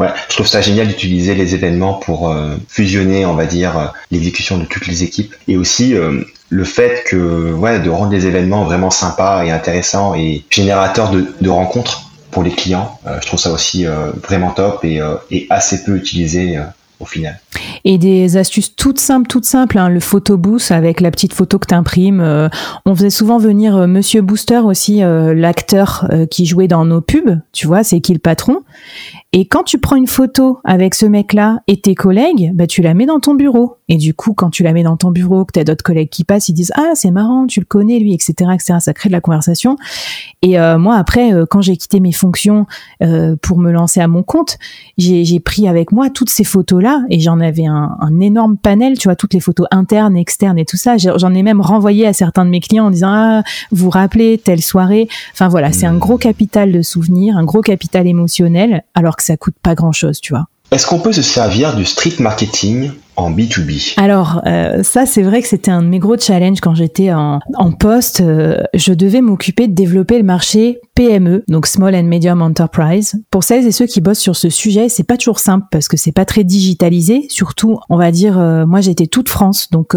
Ouais, 0.00 0.08
je 0.30 0.34
trouve 0.34 0.46
ça 0.46 0.62
génial 0.62 0.88
d'utiliser 0.88 1.34
les 1.34 1.54
événements 1.54 1.92
pour 1.92 2.30
euh, 2.30 2.56
fusionner, 2.68 3.26
on 3.26 3.34
va 3.34 3.44
dire, 3.44 3.78
euh, 3.78 3.86
l'exécution 4.10 4.56
de 4.56 4.64
toutes 4.64 4.86
les 4.86 5.04
équipes 5.04 5.34
et 5.46 5.58
aussi 5.58 5.94
euh, 5.94 6.22
le 6.48 6.64
fait 6.64 7.04
que 7.06 7.52
ouais, 7.52 7.80
de 7.80 7.90
rendre 7.90 8.10
les 8.10 8.26
événements 8.26 8.64
vraiment 8.64 8.90
sympas 8.90 9.44
et 9.44 9.50
intéressants 9.50 10.14
et 10.14 10.42
générateurs 10.48 11.10
de, 11.10 11.26
de 11.42 11.50
rencontres 11.50 12.10
pour 12.30 12.42
les 12.42 12.50
clients. 12.50 12.98
je 13.20 13.26
trouve 13.26 13.40
ça 13.40 13.50
aussi 13.50 13.86
vraiment 14.22 14.52
top 14.52 14.84
et, 14.84 15.00
et, 15.32 15.48
assez 15.50 15.82
peu 15.82 15.96
utilisé 15.96 16.60
au 17.00 17.06
final. 17.06 17.40
Et 17.84 17.98
des 17.98 18.36
astuces 18.36 18.76
toutes 18.76 19.00
simples, 19.00 19.26
toutes 19.26 19.44
simples. 19.44 19.78
Hein, 19.78 19.88
le 19.88 20.00
photobooth 20.00 20.70
avec 20.70 21.00
la 21.00 21.10
petite 21.10 21.32
photo 21.32 21.58
que 21.58 21.66
tu 21.66 21.74
imprimes. 21.74 22.20
Euh, 22.20 22.48
on 22.84 22.94
faisait 22.94 23.10
souvent 23.10 23.38
venir 23.38 23.76
euh, 23.76 23.86
Monsieur 23.86 24.22
Booster 24.22 24.58
aussi, 24.58 25.02
euh, 25.02 25.34
l'acteur 25.34 26.08
qui 26.30 26.46
jouait 26.46 26.68
dans 26.68 26.84
nos 26.84 27.00
pubs. 27.00 27.40
Tu 27.52 27.66
vois, 27.66 27.82
c'est 27.82 28.00
qui 28.00 28.12
le 28.12 28.18
patron. 28.18 28.62
Et 29.32 29.46
quand 29.46 29.62
tu 29.62 29.78
prends 29.78 29.94
une 29.94 30.08
photo 30.08 30.58
avec 30.64 30.94
ce 30.94 31.06
mec-là 31.06 31.60
et 31.68 31.80
tes 31.80 31.94
collègues, 31.94 32.50
bah, 32.52 32.66
tu 32.66 32.82
la 32.82 32.94
mets 32.94 33.06
dans 33.06 33.20
ton 33.20 33.34
bureau. 33.34 33.76
Et 33.88 33.96
du 33.96 34.12
coup, 34.12 34.34
quand 34.34 34.50
tu 34.50 34.64
la 34.64 34.72
mets 34.72 34.82
dans 34.82 34.96
ton 34.96 35.12
bureau, 35.12 35.44
que 35.44 35.52
tu 35.52 35.60
as 35.60 35.64
d'autres 35.64 35.84
collègues 35.84 36.08
qui 36.08 36.24
passent, 36.24 36.48
ils 36.48 36.52
disent 36.52 36.72
Ah, 36.76 36.92
c'est 36.94 37.12
marrant, 37.12 37.46
tu 37.46 37.60
le 37.60 37.66
connais, 37.66 38.00
lui, 38.00 38.12
etc., 38.12 38.50
etc. 38.52 38.78
Ça 38.80 38.92
crée 38.92 39.08
de 39.08 39.12
la 39.12 39.20
conversation. 39.20 39.76
Et 40.42 40.58
euh, 40.58 40.78
moi, 40.78 40.96
après, 40.96 41.32
euh, 41.32 41.46
quand 41.48 41.60
j'ai 41.60 41.76
quitté 41.76 42.00
mes 42.00 42.12
fonctions 42.12 42.66
euh, 43.02 43.36
pour 43.40 43.58
me 43.58 43.70
lancer 43.70 44.00
à 44.00 44.08
mon 44.08 44.24
compte, 44.24 44.58
j'ai 44.98 45.40
pris 45.40 45.68
avec 45.68 45.92
moi 45.92 46.10
toutes 46.10 46.30
ces 46.30 46.44
photos-là 46.44 46.89
et 47.08 47.20
j'en 47.20 47.40
avais 47.40 47.66
un, 47.66 47.96
un, 48.00 48.20
énorme 48.20 48.56
panel, 48.56 48.98
tu 48.98 49.08
vois, 49.08 49.16
toutes 49.16 49.34
les 49.34 49.40
photos 49.40 49.66
internes, 49.70 50.16
externes 50.16 50.58
et 50.58 50.64
tout 50.64 50.76
ça. 50.76 50.96
J'en 50.96 51.34
ai 51.34 51.42
même 51.42 51.60
renvoyé 51.60 52.06
à 52.06 52.12
certains 52.12 52.44
de 52.44 52.50
mes 52.50 52.60
clients 52.60 52.86
en 52.86 52.90
disant 52.90 53.10
Ah, 53.10 53.42
vous 53.70 53.90
rappelez 53.90 54.38
telle 54.38 54.62
soirée? 54.62 55.08
Enfin 55.32 55.48
voilà, 55.48 55.72
c'est 55.72 55.86
un 55.86 55.96
gros 55.96 56.18
capital 56.18 56.72
de 56.72 56.82
souvenirs, 56.82 57.36
un 57.36 57.44
gros 57.44 57.62
capital 57.62 58.06
émotionnel. 58.06 58.84
Alors 58.94 59.16
ça 59.18 59.36
coûte 59.36 59.56
pas 59.62 59.74
grand 59.74 59.92
chose, 59.92 60.20
tu 60.20 60.32
vois. 60.32 60.46
Est-ce 60.70 60.86
qu'on 60.86 61.00
peut 61.00 61.12
se 61.12 61.22
servir 61.22 61.74
du 61.74 61.84
street 61.84 62.14
marketing 62.20 62.92
en 63.16 63.30
B2B 63.30 63.94
Alors, 63.96 64.42
euh, 64.46 64.82
ça, 64.82 65.06
c'est 65.06 65.22
vrai 65.22 65.42
que 65.42 65.48
c'était 65.48 65.70
un 65.70 65.82
de 65.82 65.88
mes 65.88 65.98
gros 65.98 66.16
challenges 66.16 66.60
quand 66.60 66.74
j'étais 66.74 67.12
en, 67.12 67.40
poste. 67.78 68.20
Euh, 68.20 68.62
je 68.74 68.92
devais 68.92 69.20
m'occuper 69.20 69.68
de 69.68 69.72
développer 69.72 70.18
le 70.18 70.24
marché 70.24 70.80
PME, 70.94 71.44
donc 71.48 71.66
Small 71.66 71.94
and 71.94 72.04
Medium 72.04 72.42
Enterprise. 72.42 73.14
Pour 73.30 73.44
celles 73.44 73.66
et 73.66 73.72
ceux 73.72 73.86
qui 73.86 74.00
bossent 74.00 74.18
sur 74.18 74.36
ce 74.36 74.50
sujet, 74.50 74.88
c'est 74.88 75.04
pas 75.04 75.16
toujours 75.16 75.38
simple 75.38 75.66
parce 75.70 75.88
que 75.88 75.96
c'est 75.96 76.12
pas 76.12 76.24
très 76.24 76.44
digitalisé. 76.44 77.26
Surtout, 77.28 77.78
on 77.88 77.96
va 77.96 78.10
dire, 78.10 78.38
euh, 78.38 78.66
moi 78.66 78.80
j'étais 78.80 79.06
toute 79.06 79.28
France, 79.28 79.70
donc 79.70 79.96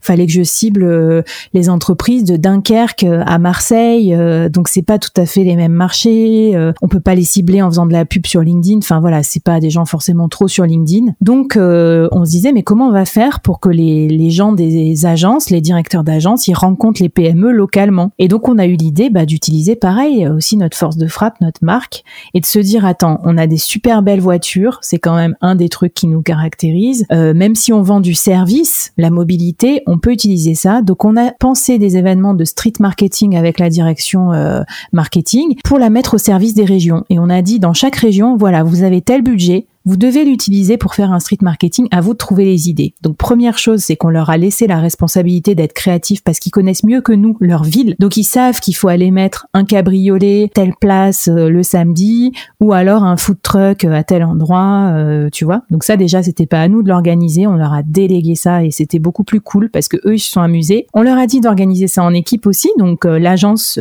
fallait 0.00 0.26
que 0.26 0.32
je 0.32 0.42
cible 0.42 1.24
les 1.52 1.68
entreprises 1.68 2.24
de 2.24 2.36
Dunkerque 2.36 3.04
à 3.04 3.38
Marseille. 3.38 4.16
donc 4.50 4.68
c'est 4.68 4.82
pas 4.82 4.98
tout 4.98 5.10
à 5.16 5.26
fait 5.26 5.44
les 5.44 5.56
mêmes 5.56 5.72
marchés. 5.72 6.54
on 6.82 6.88
peut 6.88 7.00
pas 7.00 7.14
les 7.14 7.24
cibler 7.24 7.62
en 7.62 7.70
faisant 7.70 7.86
de 7.86 7.92
la 7.92 8.04
pub 8.04 8.26
sur 8.26 8.40
LinkedIn. 8.40 8.78
Enfin 8.78 9.00
voilà, 9.00 9.22
c'est 9.22 9.42
pas 9.42 9.60
des 9.60 9.70
gens 9.70 9.84
forcément 9.84 10.28
trop 10.28 10.48
sur 10.48 10.64
LinkedIn. 10.64 11.12
Donc 11.20 11.56
on 11.56 12.24
se 12.24 12.30
disait 12.30 12.51
mais 12.52 12.62
comment 12.62 12.88
on 12.88 12.92
va 12.92 13.04
faire 13.04 13.40
pour 13.40 13.60
que 13.60 13.68
les, 13.68 14.30
gens 14.30 14.52
des 14.52 15.06
agences, 15.06 15.50
les 15.50 15.60
directeurs 15.60 16.04
d'agences, 16.04 16.48
ils 16.48 16.54
rencontrent 16.54 17.02
les 17.02 17.08
PME 17.08 17.52
localement? 17.52 18.12
Et 18.18 18.28
donc 18.28 18.48
on 18.48 18.58
a 18.58 18.66
eu 18.66 18.76
l'idée 18.76 19.10
bah, 19.10 19.26
d'utiliser 19.26 19.76
pareil 19.76 20.28
aussi 20.28 20.56
notre 20.56 20.76
force 20.76 20.96
de 20.96 21.06
frappe, 21.06 21.40
notre 21.40 21.64
marque, 21.64 22.04
et 22.34 22.40
de 22.40 22.46
se 22.46 22.58
dire 22.58 22.84
attends, 22.84 23.20
on 23.24 23.38
a 23.38 23.46
des 23.46 23.56
super 23.56 24.02
belles 24.02 24.20
voitures, 24.20 24.78
c'est 24.82 24.98
quand 24.98 25.16
même 25.16 25.36
un 25.40 25.54
des 25.54 25.68
trucs 25.68 25.94
qui 25.94 26.06
nous 26.06 26.22
caractérise. 26.22 27.06
Euh, 27.12 27.34
même 27.34 27.54
si 27.54 27.72
on 27.72 27.82
vend 27.82 28.00
du 28.00 28.14
service, 28.14 28.92
la 28.96 29.10
mobilité, 29.10 29.82
on 29.86 29.98
peut 29.98 30.12
utiliser 30.12 30.54
ça. 30.54 30.82
Donc 30.82 31.04
on 31.04 31.16
a 31.16 31.32
pensé 31.32 31.78
des 31.78 31.96
événements 31.96 32.34
de 32.34 32.44
street 32.44 32.74
marketing 32.80 33.36
avec 33.36 33.58
la 33.58 33.68
direction 33.68 34.32
euh, 34.32 34.62
marketing 34.92 35.56
pour 35.64 35.78
la 35.78 35.90
mettre 35.90 36.14
au 36.14 36.18
service 36.18 36.54
des 36.54 36.64
régions. 36.64 37.04
Et 37.10 37.18
on 37.18 37.28
a 37.28 37.42
dit 37.42 37.58
dans 37.58 37.74
chaque 37.74 37.96
région, 37.96 38.36
voilà, 38.36 38.62
vous 38.62 38.82
avez 38.82 39.00
tel 39.00 39.22
budget, 39.22 39.66
vous 39.84 39.96
devez 39.96 40.24
l'utiliser 40.24 40.76
pour 40.76 40.94
faire 40.94 41.12
un 41.12 41.20
street 41.20 41.38
marketing. 41.42 41.88
À 41.90 42.00
vous 42.00 42.12
de 42.12 42.18
trouver 42.18 42.44
les 42.44 42.68
idées. 42.68 42.94
Donc 43.02 43.16
première 43.16 43.58
chose, 43.58 43.80
c'est 43.80 43.96
qu'on 43.96 44.10
leur 44.10 44.30
a 44.30 44.36
laissé 44.36 44.66
la 44.66 44.78
responsabilité 44.78 45.54
d'être 45.54 45.72
créatifs 45.72 46.22
parce 46.22 46.38
qu'ils 46.38 46.52
connaissent 46.52 46.84
mieux 46.84 47.00
que 47.00 47.12
nous 47.12 47.36
leur 47.40 47.64
ville. 47.64 47.96
Donc 47.98 48.16
ils 48.16 48.24
savent 48.24 48.60
qu'il 48.60 48.76
faut 48.76 48.88
aller 48.88 49.10
mettre 49.10 49.46
un 49.54 49.64
cabriolet 49.64 50.50
telle 50.54 50.74
place 50.80 51.28
euh, 51.28 51.48
le 51.48 51.62
samedi 51.62 52.32
ou 52.60 52.72
alors 52.72 53.02
un 53.02 53.16
food 53.16 53.38
truck 53.42 53.84
euh, 53.84 53.92
à 53.92 54.04
tel 54.04 54.24
endroit, 54.24 54.92
euh, 54.92 55.28
tu 55.30 55.44
vois. 55.44 55.62
Donc 55.70 55.84
ça 55.84 55.96
déjà 55.96 56.22
c'était 56.22 56.46
pas 56.46 56.60
à 56.60 56.68
nous 56.68 56.82
de 56.82 56.88
l'organiser, 56.88 57.46
on 57.46 57.56
leur 57.56 57.72
a 57.72 57.82
délégué 57.82 58.34
ça 58.34 58.64
et 58.64 58.70
c'était 58.70 58.98
beaucoup 58.98 59.24
plus 59.24 59.40
cool 59.40 59.70
parce 59.70 59.88
que 59.88 59.96
eux 60.04 60.14
ils 60.14 60.20
se 60.20 60.30
sont 60.30 60.40
amusés. 60.40 60.86
On 60.94 61.02
leur 61.02 61.18
a 61.18 61.26
dit 61.26 61.40
d'organiser 61.40 61.88
ça 61.88 62.04
en 62.04 62.14
équipe 62.14 62.46
aussi. 62.46 62.70
Donc 62.78 63.04
l'agence 63.04 63.80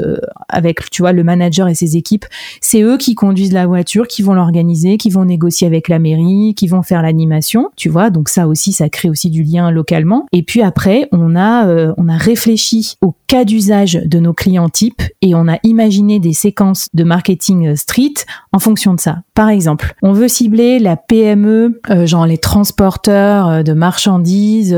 avec 0.49 0.89
tu 0.89 1.01
vois 1.01 1.11
le 1.11 1.23
manager 1.23 1.67
et 1.67 1.75
ses 1.75 1.97
équipes, 1.97 2.25
c'est 2.59 2.81
eux 2.81 2.97
qui 2.97 3.15
conduisent 3.15 3.53
la 3.53 3.67
voiture, 3.67 4.07
qui 4.07 4.21
vont 4.21 4.33
l'organiser, 4.33 4.97
qui 4.97 5.09
vont 5.09 5.25
négocier 5.25 5.67
avec 5.67 5.87
la 5.91 5.99
mairie, 5.99 6.55
qui 6.55 6.67
vont 6.67 6.81
faire 6.81 7.01
l'animation, 7.01 7.69
tu 7.75 7.89
vois. 7.89 8.09
Donc 8.09 8.29
ça 8.29 8.47
aussi, 8.47 8.71
ça 8.73 8.89
crée 8.89 9.09
aussi 9.09 9.29
du 9.29 9.43
lien 9.43 9.69
localement. 9.69 10.25
Et 10.31 10.43
puis 10.43 10.61
après, 10.61 11.07
on 11.11 11.35
a 11.35 11.67
euh, 11.67 11.93
on 11.97 12.09
a 12.09 12.17
réfléchi 12.17 12.95
au 13.01 13.13
cas 13.27 13.45
d'usage 13.45 13.93
de 14.03 14.19
nos 14.19 14.33
clients 14.33 14.69
types 14.69 15.01
et 15.21 15.35
on 15.35 15.47
a 15.47 15.57
imaginé 15.63 16.19
des 16.19 16.33
séquences 16.33 16.89
de 16.93 17.03
marketing 17.03 17.67
euh, 17.67 17.75
street 17.75 18.13
en 18.51 18.59
fonction 18.59 18.93
de 18.93 18.99
ça. 18.99 19.19
Par 19.35 19.49
exemple, 19.49 19.93
on 20.01 20.13
veut 20.13 20.27
cibler 20.27 20.79
la 20.79 20.97
PME, 20.97 21.79
euh, 21.89 22.05
genre 22.05 22.25
les 22.25 22.37
transporteurs 22.37 23.63
de 23.63 23.73
marchandises 23.73 24.77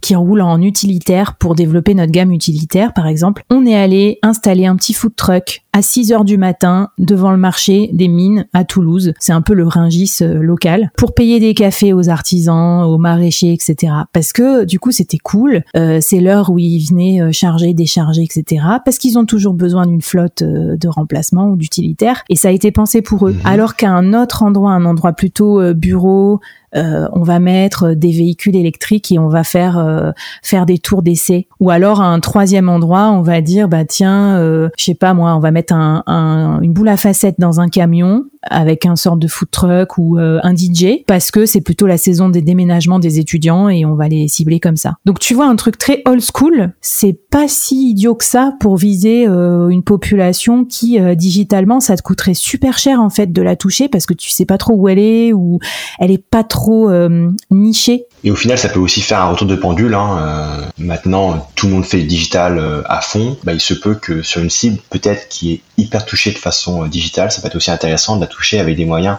qui 0.00 0.14
roulent 0.14 0.42
en 0.42 0.60
utilitaire 0.60 1.36
pour 1.36 1.54
développer 1.54 1.94
notre 1.94 2.12
gamme 2.12 2.32
utilitaire, 2.32 2.92
par 2.92 3.06
exemple. 3.06 3.42
On 3.50 3.66
est 3.66 3.76
allé 3.76 4.18
installer 4.22 4.66
un 4.66 4.76
petit 4.76 4.92
food 4.92 5.14
truck 5.16 5.62
à 5.72 5.82
6 5.82 6.12
heures 6.12 6.24
du 6.24 6.36
matin 6.36 6.90
devant 6.98 7.30
le 7.30 7.36
marché 7.36 7.90
des 7.92 8.08
mines 8.08 8.46
à 8.52 8.64
Toulouse. 8.64 9.12
C'est 9.18 9.32
un 9.32 9.42
peu 9.42 9.54
le 9.54 9.66
ringis 9.66 10.18
euh, 10.22 10.40
local 10.40 10.90
pour 10.96 11.14
payer 11.14 11.40
des 11.40 11.54
cafés 11.54 11.92
aux 11.92 12.08
artisans, 12.08 12.82
aux 12.84 12.98
maraîchers, 12.98 13.52
etc. 13.52 13.92
Parce 14.12 14.32
que 14.32 14.64
du 14.64 14.78
coup 14.78 14.90
c'était 14.90 15.18
cool. 15.18 15.62
Euh, 15.76 15.98
c'est 16.00 16.20
l'heure 16.20 16.50
où 16.50 16.58
ils 16.58 16.86
venaient 16.88 17.22
euh, 17.22 17.32
charger, 17.32 17.74
décharger, 17.74 18.22
etc. 18.22 18.64
Parce 18.84 18.98
qu'ils 18.98 19.18
ont 19.18 19.26
toujours 19.26 19.54
besoin 19.54 19.86
d'une 19.86 20.02
flotte 20.02 20.42
de 20.42 20.88
remplacement 20.88 21.48
ou 21.48 21.56
d'utilitaire. 21.56 22.24
Et 22.28 22.36
ça 22.36 22.48
a 22.48 22.52
été 22.52 22.70
pensé 22.70 23.02
pour 23.02 23.28
eux. 23.28 23.32
Mhm. 23.32 23.40
Alors 23.44 23.76
qu'à 23.76 23.90
un 23.90 24.14
autre 24.14 24.42
endroit, 24.42 24.72
un 24.72 24.84
endroit 24.84 25.12
plutôt 25.12 25.60
bureau, 25.74 26.34
euh, 26.34 26.38
on 26.74 27.22
va 27.22 27.38
mettre 27.38 27.94
des 27.94 28.12
véhicules 28.12 28.56
électriques 28.56 29.12
et 29.12 29.18
on 29.18 29.28
va 29.28 29.44
faire 29.44 29.78
euh, 29.78 30.12
faire 30.42 30.66
des 30.66 30.78
tours 30.78 31.02
d'essai. 31.02 31.46
Ou 31.58 31.70
alors 31.70 32.00
à 32.00 32.06
un 32.06 32.20
troisième 32.20 32.68
endroit, 32.68 33.10
on 33.10 33.22
va 33.22 33.40
dire 33.40 33.68
bah 33.68 33.84
tiens, 33.84 34.38
euh, 34.38 34.68
je 34.78 34.84
sais 34.84 34.94
pas 34.94 35.14
moi, 35.14 35.34
on 35.34 35.40
va 35.40 35.50
mettre 35.50 35.74
un, 35.74 36.60
une 36.62 36.72
boule 36.72 36.88
à 36.88 36.96
facettes 36.96 37.38
dans 37.38 37.60
un 37.60 37.68
camion 37.68 38.24
avec 38.42 38.86
un 38.86 38.96
sort 38.96 39.16
de 39.16 39.26
food 39.26 39.50
truck 39.50 39.98
ou 39.98 40.18
un 40.18 40.54
DJ 40.54 41.04
parce 41.06 41.30
que 41.30 41.46
c'est 41.46 41.60
plutôt 41.60 41.86
la 41.86 41.98
saison 41.98 42.28
des 42.28 42.42
déménagements 42.42 42.98
des 42.98 43.18
étudiants 43.18 43.68
et 43.68 43.84
on 43.84 43.94
va 43.94 44.08
les 44.08 44.28
cibler 44.28 44.60
comme 44.60 44.76
ça. 44.76 44.94
Donc 45.04 45.18
tu 45.18 45.34
vois 45.34 45.46
un 45.46 45.56
truc 45.56 45.78
très 45.78 46.02
old 46.06 46.22
school, 46.22 46.72
c'est 46.80 47.18
pas 47.30 47.48
si 47.48 47.90
idiot 47.90 48.14
que 48.14 48.24
ça 48.24 48.54
pour 48.60 48.76
viser 48.76 49.24
une 49.24 49.82
population 49.82 50.64
qui 50.64 50.98
digitalement 51.16 51.80
ça 51.80 51.96
te 51.96 52.02
coûterait 52.02 52.34
super 52.34 52.78
cher 52.78 53.00
en 53.00 53.10
fait 53.10 53.32
de 53.32 53.42
la 53.42 53.56
toucher 53.56 53.88
parce 53.88 54.06
que 54.06 54.14
tu 54.14 54.30
sais 54.30 54.44
pas 54.44 54.58
trop 54.58 54.74
où 54.74 54.88
elle 54.88 54.98
est 54.98 55.32
ou 55.32 55.58
elle 55.98 56.10
est 56.10 56.24
pas 56.24 56.44
trop 56.44 56.90
euh, 56.90 57.30
niché. 57.50 58.06
Et 58.22 58.30
au 58.30 58.36
final, 58.36 58.58
ça 58.58 58.68
peut 58.68 58.80
aussi 58.80 59.00
faire 59.00 59.20
un 59.20 59.30
retour 59.30 59.46
de 59.46 59.56
pendule. 59.56 59.94
Hein. 59.94 60.18
Euh, 60.20 60.60
maintenant, 60.78 61.48
tout 61.54 61.66
le 61.66 61.72
monde 61.72 61.84
fait 61.84 61.98
le 61.98 62.04
digital 62.04 62.58
euh, 62.58 62.82
à 62.86 63.00
fond. 63.00 63.36
Bah, 63.44 63.52
il 63.52 63.60
se 63.60 63.74
peut 63.74 63.94
que 63.94 64.22
sur 64.22 64.42
une 64.42 64.50
cible, 64.50 64.78
peut-être 64.90 65.28
qui 65.28 65.52
est 65.52 65.60
hyper 65.78 66.04
touchée 66.04 66.30
de 66.32 66.38
façon 66.38 66.86
digitale, 66.86 67.32
ça 67.32 67.40
peut 67.40 67.46
être 67.46 67.56
aussi 67.56 67.70
intéressant 67.70 68.16
de 68.16 68.20
la 68.20 68.26
toucher 68.26 68.60
avec 68.60 68.76
des 68.76 68.84
moyens 68.84 69.16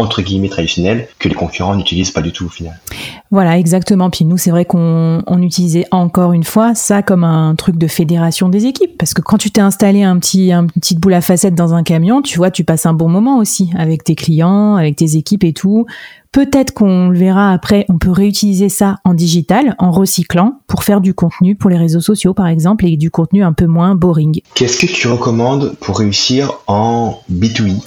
entre 0.00 0.22
guillemets 0.22 0.48
traditionnels 0.48 1.08
que 1.18 1.28
les 1.28 1.34
concurrents 1.34 1.76
n'utilisent 1.76 2.10
pas 2.10 2.22
du 2.22 2.32
tout 2.32 2.46
au 2.46 2.48
final. 2.48 2.78
Voilà, 3.30 3.58
exactement. 3.58 4.10
Puis 4.10 4.24
nous, 4.24 4.38
c'est 4.38 4.50
vrai 4.50 4.64
qu'on 4.64 5.22
utilisait 5.42 5.86
encore 5.90 6.32
une 6.32 6.44
fois 6.44 6.74
ça 6.74 7.02
comme 7.02 7.22
un 7.22 7.54
truc 7.54 7.76
de 7.76 7.86
fédération 7.86 8.48
des 8.48 8.66
équipes. 8.66 8.96
Parce 8.98 9.14
que 9.14 9.20
quand 9.20 9.38
tu 9.38 9.50
t'es 9.50 9.60
installé 9.60 10.02
un 10.02 10.18
petit, 10.18 10.52
un 10.52 10.66
petite 10.66 10.98
boule 10.98 11.14
à 11.14 11.20
facettes 11.20 11.54
dans 11.54 11.74
un 11.74 11.82
camion, 11.82 12.22
tu 12.22 12.38
vois, 12.38 12.50
tu 12.50 12.64
passes 12.64 12.86
un 12.86 12.94
bon 12.94 13.08
moment 13.08 13.38
aussi 13.38 13.70
avec 13.78 14.02
tes 14.02 14.14
clients, 14.14 14.76
avec 14.76 14.96
tes 14.96 15.16
équipes 15.16 15.44
et 15.44 15.52
tout. 15.52 15.86
Peut-être 16.32 16.72
qu'on 16.72 17.08
le 17.08 17.18
verra 17.18 17.50
après, 17.50 17.86
on 17.88 17.98
peut 17.98 18.12
réutiliser 18.12 18.68
ça 18.68 18.98
en 19.04 19.14
digital, 19.14 19.74
en 19.78 19.90
recyclant, 19.90 20.60
pour 20.68 20.84
faire 20.84 21.00
du 21.00 21.12
contenu 21.12 21.56
pour 21.56 21.70
les 21.70 21.76
réseaux 21.76 22.00
sociaux 22.00 22.34
par 22.34 22.46
exemple, 22.46 22.86
et 22.86 22.96
du 22.96 23.10
contenu 23.10 23.42
un 23.42 23.52
peu 23.52 23.66
moins 23.66 23.96
boring. 23.96 24.40
Qu'est-ce 24.54 24.86
que 24.86 24.92
tu 24.92 25.08
recommandes 25.08 25.74
pour 25.80 25.98
réussir 25.98 26.52
en 26.68 27.18
B2B 27.32 27.82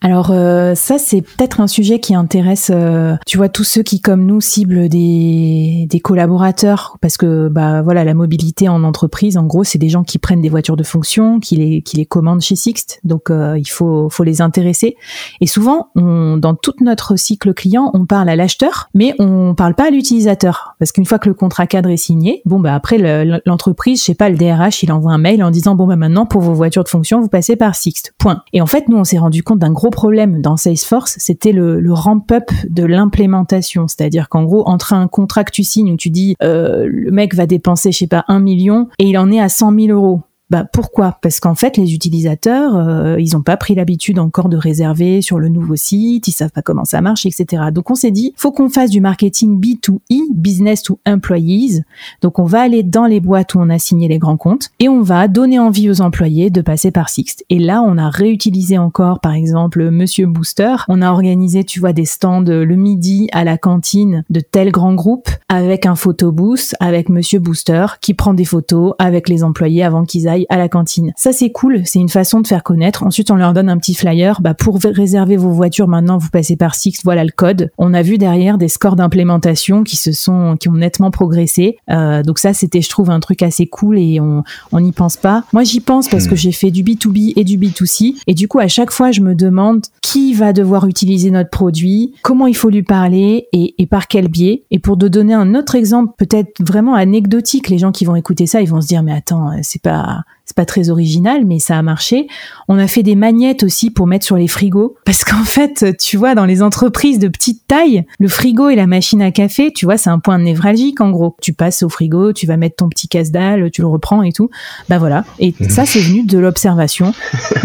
alors 0.00 0.30
euh, 0.30 0.74
ça 0.74 0.96
c'est 0.98 1.22
peut-être 1.22 1.60
un 1.60 1.66
sujet 1.66 1.98
qui 1.98 2.14
intéresse, 2.14 2.70
euh, 2.72 3.16
tu 3.26 3.36
vois, 3.36 3.48
tous 3.48 3.64
ceux 3.64 3.82
qui 3.82 4.00
comme 4.00 4.26
nous 4.26 4.40
ciblent 4.40 4.88
des, 4.88 5.86
des 5.88 6.00
collaborateurs, 6.00 6.96
parce 7.00 7.16
que 7.16 7.48
bah 7.48 7.82
voilà 7.82 8.04
la 8.04 8.14
mobilité 8.14 8.68
en 8.68 8.84
entreprise, 8.84 9.36
en 9.36 9.44
gros 9.44 9.64
c'est 9.64 9.78
des 9.78 9.88
gens 9.88 10.04
qui 10.04 10.18
prennent 10.18 10.40
des 10.40 10.48
voitures 10.48 10.76
de 10.76 10.84
fonction, 10.84 11.40
qui 11.40 11.56
les 11.56 11.82
qui 11.82 11.96
les 11.96 12.06
commandent 12.06 12.42
chez 12.42 12.54
Sixt, 12.54 13.00
donc 13.02 13.30
euh, 13.30 13.58
il 13.58 13.68
faut 13.68 14.08
faut 14.08 14.22
les 14.22 14.40
intéresser. 14.40 14.96
Et 15.40 15.48
souvent 15.48 15.88
on, 15.96 16.36
dans 16.36 16.54
tout 16.54 16.74
notre 16.80 17.16
cycle 17.16 17.52
client, 17.52 17.90
on 17.92 18.06
parle 18.06 18.28
à 18.28 18.36
l'acheteur, 18.36 18.90
mais 18.94 19.14
on 19.18 19.54
parle 19.56 19.74
pas 19.74 19.88
à 19.88 19.90
l'utilisateur, 19.90 20.76
parce 20.78 20.92
qu'une 20.92 21.06
fois 21.06 21.18
que 21.18 21.28
le 21.28 21.34
contrat 21.34 21.66
cadre 21.66 21.90
est 21.90 21.96
signé, 21.96 22.42
bon 22.44 22.60
bah 22.60 22.74
après 22.74 22.98
l'entreprise, 23.46 23.98
je 23.98 24.04
sais 24.04 24.14
pas, 24.14 24.28
le 24.28 24.36
DRH 24.36 24.84
il 24.84 24.92
envoie 24.92 25.12
un 25.12 25.18
mail 25.18 25.42
en 25.42 25.50
disant 25.50 25.74
bon 25.74 25.88
bah 25.88 25.96
maintenant 25.96 26.24
pour 26.24 26.40
vos 26.40 26.54
voitures 26.54 26.84
de 26.84 26.88
fonction 26.88 27.20
vous 27.20 27.28
passez 27.28 27.56
par 27.56 27.74
Sixt. 27.74 28.14
Point. 28.18 28.42
Et 28.52 28.60
en 28.60 28.66
fait 28.66 28.88
nous 28.88 28.96
on 28.96 29.04
s'est 29.04 29.18
rendu 29.18 29.42
compte 29.42 29.58
d'un 29.58 29.72
gros 29.72 29.87
problème 29.90 30.40
dans 30.40 30.56
Salesforce, 30.56 31.16
c'était 31.18 31.52
le, 31.52 31.92
ramp-up 31.92 32.50
de 32.68 32.84
l'implémentation. 32.84 33.88
C'est-à-dire 33.88 34.28
qu'en 34.28 34.44
gros, 34.44 34.68
entre 34.68 34.92
un 34.92 35.08
contrat 35.08 35.44
que 35.44 35.50
tu 35.50 35.64
signes 35.64 35.92
où 35.92 35.96
tu 35.96 36.10
dis 36.10 36.36
euh, 36.42 36.86
le 36.86 37.10
mec 37.10 37.34
va 37.34 37.46
dépenser, 37.46 37.92
je 37.92 37.98
sais 37.98 38.06
pas, 38.06 38.24
un 38.28 38.40
million 38.40 38.88
et 38.98 39.06
il 39.06 39.18
en 39.18 39.30
est 39.30 39.40
à 39.40 39.48
100 39.48 39.74
000 39.74 39.98
euros. 39.98 40.22
Bah 40.50 40.64
pourquoi? 40.64 41.18
Parce 41.20 41.40
qu'en 41.40 41.54
fait, 41.54 41.76
les 41.76 41.94
utilisateurs, 41.94 42.74
euh, 42.74 43.20
ils 43.20 43.34
n'ont 43.34 43.42
pas 43.42 43.56
pris 43.56 43.74
l'habitude 43.74 44.18
encore 44.18 44.48
de 44.48 44.56
réserver 44.56 45.20
sur 45.20 45.38
le 45.38 45.48
nouveau 45.48 45.76
site, 45.76 46.26
ils 46.26 46.32
savent 46.32 46.52
pas 46.52 46.62
comment 46.62 46.84
ça 46.84 47.00
marche, 47.02 47.26
etc. 47.26 47.64
Donc 47.72 47.90
on 47.90 47.94
s'est 47.94 48.10
dit, 48.10 48.32
faut 48.36 48.50
qu'on 48.50 48.70
fasse 48.70 48.90
du 48.90 49.00
marketing 49.00 49.60
B2E, 49.60 50.32
business 50.32 50.82
to 50.82 51.00
employees. 51.06 51.82
Donc 52.22 52.38
on 52.38 52.44
va 52.44 52.62
aller 52.62 52.82
dans 52.82 53.06
les 53.06 53.20
boîtes 53.20 53.54
où 53.54 53.58
on 53.60 53.68
a 53.68 53.78
signé 53.78 54.08
les 54.08 54.18
grands 54.18 54.38
comptes 54.38 54.70
et 54.78 54.88
on 54.88 55.02
va 55.02 55.28
donner 55.28 55.58
envie 55.58 55.90
aux 55.90 56.00
employés 56.00 56.50
de 56.50 56.62
passer 56.62 56.90
par 56.90 57.10
Sixt. 57.10 57.44
Et 57.50 57.58
là, 57.58 57.82
on 57.82 57.98
a 57.98 58.08
réutilisé 58.08 58.78
encore, 58.78 59.20
par 59.20 59.32
exemple, 59.32 59.90
Monsieur 59.90 60.26
Booster. 60.26 60.76
On 60.88 61.02
a 61.02 61.10
organisé, 61.10 61.64
tu 61.64 61.80
vois, 61.80 61.92
des 61.92 62.06
stands 62.06 62.42
le 62.42 62.76
midi 62.76 63.28
à 63.32 63.44
la 63.44 63.58
cantine 63.58 64.24
de 64.30 64.40
tel 64.40 64.70
grand 64.70 64.94
groupe 64.94 65.28
avec 65.48 65.86
un 65.86 65.94
photobooth 65.94 66.74
avec 66.80 67.08
Monsieur 67.08 67.38
Booster 67.38 67.86
qui 68.00 68.14
prend 68.14 68.34
des 68.34 68.44
photos 68.44 68.94
avec 68.98 69.28
les 69.28 69.44
employés 69.44 69.82
avant 69.82 70.04
qu'ils 70.04 70.28
aillent 70.28 70.37
à 70.48 70.56
la 70.56 70.68
cantine. 70.68 71.12
Ça 71.16 71.32
c'est 71.32 71.50
cool, 71.50 71.82
c'est 71.84 71.98
une 71.98 72.08
façon 72.08 72.40
de 72.40 72.46
faire 72.46 72.62
connaître. 72.62 73.02
Ensuite 73.04 73.30
on 73.30 73.36
leur 73.36 73.52
donne 73.52 73.68
un 73.68 73.78
petit 73.78 73.94
flyer, 73.94 74.40
bah, 74.40 74.54
pour 74.54 74.78
réserver 74.82 75.36
vos 75.36 75.50
voitures 75.50 75.88
maintenant 75.88 76.18
vous 76.18 76.30
passez 76.30 76.56
par 76.56 76.74
Six, 76.74 77.00
voilà 77.04 77.24
le 77.24 77.30
code. 77.34 77.70
On 77.78 77.94
a 77.94 78.02
vu 78.02 78.18
derrière 78.18 78.58
des 78.58 78.68
scores 78.68 78.96
d'implémentation 78.96 79.84
qui 79.84 79.96
se 79.96 80.12
sont, 80.12 80.56
qui 80.58 80.68
ont 80.68 80.74
nettement 80.74 81.10
progressé. 81.10 81.78
Euh, 81.90 82.22
donc 82.22 82.38
ça 82.38 82.52
c'était 82.52 82.80
je 82.80 82.88
trouve 82.88 83.10
un 83.10 83.20
truc 83.20 83.42
assez 83.42 83.66
cool 83.66 83.98
et 83.98 84.20
on 84.20 84.42
on 84.72 84.80
n'y 84.80 84.92
pense 84.92 85.16
pas. 85.16 85.44
Moi 85.52 85.64
j'y 85.64 85.80
pense 85.80 86.08
parce 86.08 86.26
que 86.26 86.34
hmm. 86.34 86.38
j'ai 86.38 86.52
fait 86.52 86.70
du 86.70 86.82
B2B 86.82 87.32
et 87.36 87.44
du 87.44 87.58
B2C 87.58 88.16
et 88.26 88.34
du 88.34 88.48
coup 88.48 88.58
à 88.58 88.68
chaque 88.68 88.90
fois 88.90 89.10
je 89.10 89.20
me 89.20 89.34
demande 89.34 89.82
qui 90.02 90.32
va 90.34 90.52
devoir 90.52 90.86
utiliser 90.86 91.30
notre 91.30 91.50
produit, 91.50 92.14
comment 92.22 92.46
il 92.46 92.56
faut 92.56 92.70
lui 92.70 92.82
parler 92.82 93.48
et, 93.52 93.74
et 93.78 93.86
par 93.86 94.08
quel 94.08 94.28
biais. 94.28 94.64
Et 94.70 94.78
pour 94.78 94.96
te 94.96 95.06
donner 95.06 95.34
un 95.34 95.54
autre 95.54 95.74
exemple 95.74 96.14
peut-être 96.16 96.62
vraiment 96.66 96.94
anecdotique, 96.94 97.68
les 97.68 97.78
gens 97.78 97.92
qui 97.92 98.04
vont 98.04 98.16
écouter 98.16 98.46
ça 98.46 98.60
ils 98.60 98.68
vont 98.68 98.80
se 98.80 98.86
dire 98.86 99.02
mais 99.02 99.12
attends 99.12 99.52
c'est 99.62 99.82
pas 99.82 100.22
c'est 100.48 100.56
pas 100.56 100.64
très 100.64 100.88
original, 100.88 101.44
mais 101.44 101.58
ça 101.58 101.76
a 101.76 101.82
marché. 101.82 102.26
On 102.68 102.78
a 102.78 102.86
fait 102.86 103.02
des 103.02 103.16
magnettes 103.16 103.62
aussi 103.62 103.90
pour 103.90 104.06
mettre 104.06 104.24
sur 104.24 104.38
les 104.38 104.48
frigos, 104.48 104.96
parce 105.04 105.22
qu'en 105.22 105.44
fait, 105.44 105.94
tu 105.98 106.16
vois, 106.16 106.34
dans 106.34 106.46
les 106.46 106.62
entreprises 106.62 107.18
de 107.18 107.28
petite 107.28 107.66
taille, 107.68 108.06
le 108.18 108.28
frigo 108.28 108.70
et 108.70 108.74
la 108.74 108.86
machine 108.86 109.20
à 109.20 109.30
café, 109.30 109.72
tu 109.74 109.84
vois, 109.84 109.98
c'est 109.98 110.08
un 110.08 110.20
point 110.20 110.38
névralgique 110.38 111.02
en 111.02 111.10
gros. 111.10 111.36
Tu 111.42 111.52
passes 111.52 111.82
au 111.82 111.90
frigo, 111.90 112.32
tu 112.32 112.46
vas 112.46 112.56
mettre 112.56 112.76
ton 112.76 112.88
petit 112.88 113.08
casse-dalle, 113.08 113.70
tu 113.70 113.82
le 113.82 113.88
reprends 113.88 114.22
et 114.22 114.32
tout. 114.32 114.48
Bah 114.88 114.96
voilà. 114.96 115.26
Et 115.38 115.54
ça, 115.68 115.84
c'est 115.84 116.00
venu 116.00 116.22
de 116.22 116.38
l'observation. 116.38 117.12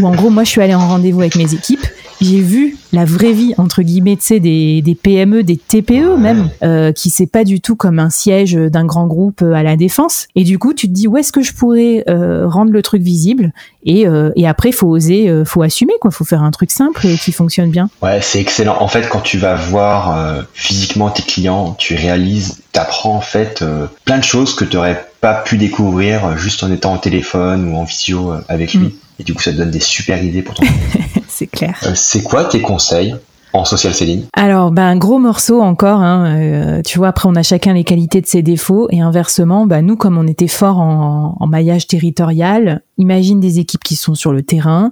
Où 0.02 0.06
en 0.06 0.14
gros, 0.14 0.30
moi, 0.30 0.44
je 0.44 0.50
suis 0.50 0.62
allée 0.62 0.76
en 0.76 0.86
rendez-vous 0.86 1.22
avec 1.22 1.38
mes 1.38 1.54
équipes 1.54 1.86
j'ai 2.24 2.40
vu 2.40 2.78
la 2.92 3.06
vraie 3.06 3.34
vie 3.34 3.54
entre 3.58 3.82
guillemets, 3.82 4.16
tu 4.16 4.24
sais, 4.24 4.40
des, 4.40 4.82
des, 4.82 4.96
PME, 4.96 5.44
des 5.44 5.58
TPE 5.58 6.18
même, 6.18 6.50
euh, 6.64 6.92
qui 6.92 7.10
c'est 7.10 7.28
pas 7.28 7.44
du 7.44 7.60
tout 7.60 7.76
comme 7.76 8.00
un 8.00 8.10
siège 8.10 8.54
d'un 8.54 8.86
grand 8.86 9.08
groupe 9.08 9.42
euh, 9.42 9.54
à 9.54 9.64
la 9.64 9.76
défense. 9.76 10.28
Et 10.36 10.44
du 10.44 10.58
coup, 10.58 10.74
tu 10.74 10.88
te 10.88 10.94
dis 10.94 11.08
où 11.08 11.18
est-ce 11.18 11.32
que 11.32 11.42
je 11.42 11.54
pourrais 11.54 12.04
euh, 12.10 12.48
rendre 12.48 12.72
le 12.74 12.82
truc 12.82 13.02
visible 13.02 13.54
et, 13.84 14.08
euh, 14.08 14.32
et 14.36 14.48
après, 14.48 14.72
faut 14.72 14.88
oser, 14.88 15.30
euh, 15.30 15.46
faut 15.46 15.62
assumer 15.62 15.94
quoi. 16.02 16.12
Faut 16.12 16.26
faire 16.26 16.44
un 16.44 16.52
truc 16.52 16.72
simple 16.72 17.08
qui 17.22 17.32
fonctionne 17.32 17.70
bien. 17.70 17.90
Ouais, 18.02 18.20
c'est 18.22 18.40
excellent. 18.40 18.78
En 18.80 18.88
fait, 18.88 19.08
quand 19.10 19.22
tu 19.22 19.38
vas 19.38 19.56
voir 19.56 20.44
physiquement 20.54 21.10
tes 21.10 21.24
clients, 21.24 21.76
tu 21.78 21.96
réalises, 21.96 22.62
t'apprends 22.72 23.16
en 23.16 23.22
fait 23.22 23.64
plein 24.06 24.18
de 24.18 24.24
choses 24.24 24.56
que 24.56 24.66
tu 24.66 24.76
n'aurais 24.76 25.06
pas 25.22 25.36
pu 25.36 25.58
découvrir 25.58 26.38
juste 26.38 26.64
en 26.64 26.72
étant 26.72 26.96
au 26.96 26.98
téléphone 26.98 27.72
ou 27.72 27.78
en 27.78 27.84
visio 27.84 28.34
avec 28.50 28.74
lui. 28.74 28.88
Mm. 28.88 28.92
Et 29.20 29.24
du 29.24 29.34
coup, 29.34 29.42
ça 29.42 29.52
te 29.52 29.58
donne 29.58 29.72
des 29.72 29.80
super 29.80 30.24
idées 30.24 30.42
pour 30.42 30.56
ton 30.56 30.64
c'est 31.34 31.48
clair. 31.48 31.80
Euh, 31.86 31.92
c'est 31.96 32.24
quoi 32.24 32.46
tes 32.46 32.62
conseils 32.62 33.16
en 33.54 33.66
social 33.66 33.94
selling 33.94 34.24
Alors, 34.34 34.72
ben, 34.72 34.84
un 34.84 34.98
gros 34.98 35.20
morceau 35.20 35.62
encore. 35.62 36.00
Hein, 36.00 36.26
euh, 36.38 36.82
tu 36.82 36.98
vois, 36.98 37.10
après, 37.10 37.30
on 37.30 37.36
a 37.36 37.44
chacun 37.44 37.74
les 37.74 37.84
qualités 37.84 38.20
de 38.20 38.26
ses 38.26 38.42
défauts. 38.42 38.88
Et 38.92 39.00
inversement, 39.00 39.66
ben, 39.66 39.86
nous, 39.86 39.96
comme 39.96 40.18
on 40.18 40.28
était 40.28 40.48
fort 40.48 40.80
en, 40.80 41.48
maillage 41.48 41.88
territorial, 41.88 42.82
imagine 42.98 43.40
des 43.40 43.60
équipes 43.60 43.84
qui 43.84 43.96
sont 43.96 44.16
sur 44.16 44.34
le 44.34 44.42
terrain. 44.42 44.92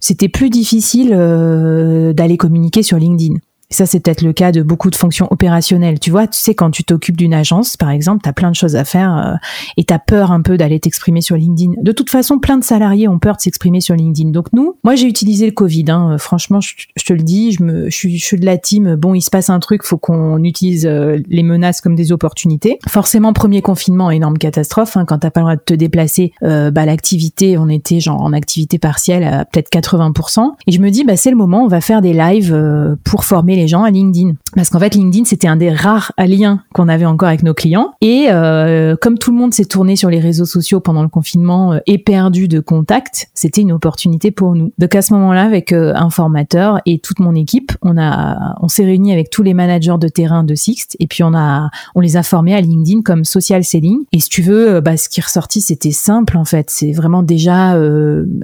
C'était 0.00 0.28
plus 0.28 0.50
difficile 0.50 1.14
euh, 1.14 2.12
d'aller 2.12 2.36
communiquer 2.36 2.82
sur 2.82 2.98
LinkedIn 2.98 3.36
ça, 3.74 3.86
c'est 3.86 4.00
peut-être 4.00 4.22
le 4.22 4.32
cas 4.32 4.52
de 4.52 4.62
beaucoup 4.62 4.90
de 4.90 4.96
fonctions 4.96 5.26
opérationnelles. 5.30 5.98
Tu 5.98 6.10
vois, 6.10 6.26
tu 6.26 6.38
sais, 6.38 6.54
quand 6.54 6.70
tu 6.70 6.84
t'occupes 6.84 7.16
d'une 7.16 7.34
agence, 7.34 7.76
par 7.76 7.90
exemple, 7.90 8.22
tu 8.22 8.28
as 8.28 8.32
plein 8.32 8.50
de 8.50 8.56
choses 8.56 8.76
à 8.76 8.84
faire 8.84 9.16
euh, 9.16 9.34
et 9.76 9.84
tu 9.84 9.92
as 9.92 9.98
peur 9.98 10.32
un 10.32 10.42
peu 10.42 10.56
d'aller 10.56 10.80
t'exprimer 10.80 11.20
sur 11.20 11.36
LinkedIn. 11.36 11.72
De 11.82 11.92
toute 11.92 12.10
façon, 12.10 12.38
plein 12.38 12.56
de 12.56 12.64
salariés 12.64 13.08
ont 13.08 13.18
peur 13.18 13.36
de 13.36 13.42
s'exprimer 13.42 13.80
sur 13.80 13.94
LinkedIn. 13.94 14.30
Donc 14.30 14.52
nous, 14.52 14.76
moi, 14.84 14.94
j'ai 14.94 15.06
utilisé 15.06 15.46
le 15.46 15.52
Covid. 15.52 15.86
Hein. 15.88 16.12
Euh, 16.12 16.18
franchement, 16.18 16.60
je, 16.60 17.04
te 17.04 17.12
le 17.12 17.22
dis, 17.22 17.52
je, 17.52 17.62
me, 17.62 17.90
je, 17.90 18.08
je 18.08 18.24
suis 18.24 18.38
de 18.38 18.46
la 18.46 18.56
team. 18.56 18.94
Bon, 18.96 19.14
il 19.14 19.22
se 19.22 19.30
passe 19.30 19.50
un 19.50 19.60
truc, 19.60 19.82
faut 19.82 19.98
qu'on 19.98 20.42
utilise 20.44 20.86
euh, 20.86 21.18
les 21.28 21.42
menaces 21.42 21.80
comme 21.80 21.96
des 21.96 22.12
opportunités. 22.12 22.78
Forcément, 22.88 23.32
premier 23.32 23.62
confinement, 23.62 24.10
énorme 24.10 24.38
catastrophe. 24.38 24.96
Hein. 24.96 25.04
Quand 25.04 25.18
t'as 25.18 25.30
pas 25.30 25.40
le 25.40 25.44
droit 25.44 25.56
de 25.56 25.62
te 25.64 25.74
déplacer, 25.74 26.32
bah, 26.40 26.86
l'activité, 26.86 27.58
on 27.58 27.68
était 27.68 28.00
genre 28.00 28.20
en 28.20 28.32
activité 28.32 28.78
partielle 28.78 29.24
à 29.24 29.44
peut-être 29.44 29.70
80%. 29.70 30.52
Et 30.66 30.72
je 30.72 30.80
me 30.80 30.90
dis, 30.90 31.04
bah, 31.04 31.16
c'est 31.16 31.30
le 31.30 31.36
moment, 31.36 31.64
on 31.64 31.68
va 31.68 31.80
faire 31.80 32.02
des 32.02 32.12
lives 32.12 32.56
pour 33.04 33.24
former 33.24 33.56
les 33.56 33.63
gens 33.68 33.84
à 33.84 33.90
LinkedIn. 33.90 34.32
Parce 34.54 34.70
qu'en 34.70 34.78
fait, 34.78 34.94
LinkedIn, 34.94 35.24
c'était 35.24 35.48
un 35.48 35.56
des 35.56 35.70
rares 35.70 36.12
liens 36.18 36.62
qu'on 36.72 36.88
avait 36.88 37.04
encore 37.04 37.28
avec 37.28 37.42
nos 37.42 37.54
clients. 37.54 37.92
Et 38.00 38.26
euh, 38.28 38.96
comme 39.00 39.18
tout 39.18 39.30
le 39.30 39.36
monde 39.36 39.54
s'est 39.54 39.64
tourné 39.64 39.96
sur 39.96 40.10
les 40.10 40.20
réseaux 40.20 40.44
sociaux 40.44 40.80
pendant 40.80 41.02
le 41.02 41.08
confinement 41.08 41.74
euh, 41.74 41.78
et 41.86 41.98
perdu 41.98 42.48
de 42.48 42.60
contact, 42.60 43.28
c'était 43.34 43.62
une 43.62 43.72
opportunité 43.72 44.30
pour 44.30 44.54
nous. 44.54 44.72
Donc 44.78 44.94
à 44.94 45.02
ce 45.02 45.12
moment-là, 45.14 45.44
avec 45.44 45.72
euh, 45.72 45.92
un 45.94 46.10
formateur 46.10 46.80
et 46.86 46.98
toute 46.98 47.20
mon 47.20 47.34
équipe, 47.34 47.72
on 47.82 47.98
a, 47.98 48.56
on 48.60 48.68
s'est 48.68 48.84
réunis 48.84 49.12
avec 49.12 49.30
tous 49.30 49.42
les 49.42 49.54
managers 49.54 49.96
de 50.00 50.08
terrain 50.08 50.44
de 50.44 50.54
Sixt 50.54 50.96
et 51.00 51.06
puis 51.06 51.22
on 51.22 51.34
a, 51.34 51.70
on 51.94 52.00
les 52.00 52.16
a 52.16 52.22
formés 52.22 52.54
à 52.54 52.60
LinkedIn 52.60 53.02
comme 53.02 53.24
social 53.24 53.64
selling. 53.64 54.04
Et 54.12 54.20
si 54.20 54.28
tu 54.28 54.42
veux, 54.42 54.80
bah, 54.80 54.96
ce 54.96 55.08
qui 55.08 55.20
est 55.20 55.24
ressorti, 55.24 55.60
c'était 55.60 55.92
simple 55.92 56.36
en 56.36 56.44
fait. 56.44 56.70
C'est 56.70 56.92
vraiment 56.92 57.22
déjà 57.22 57.78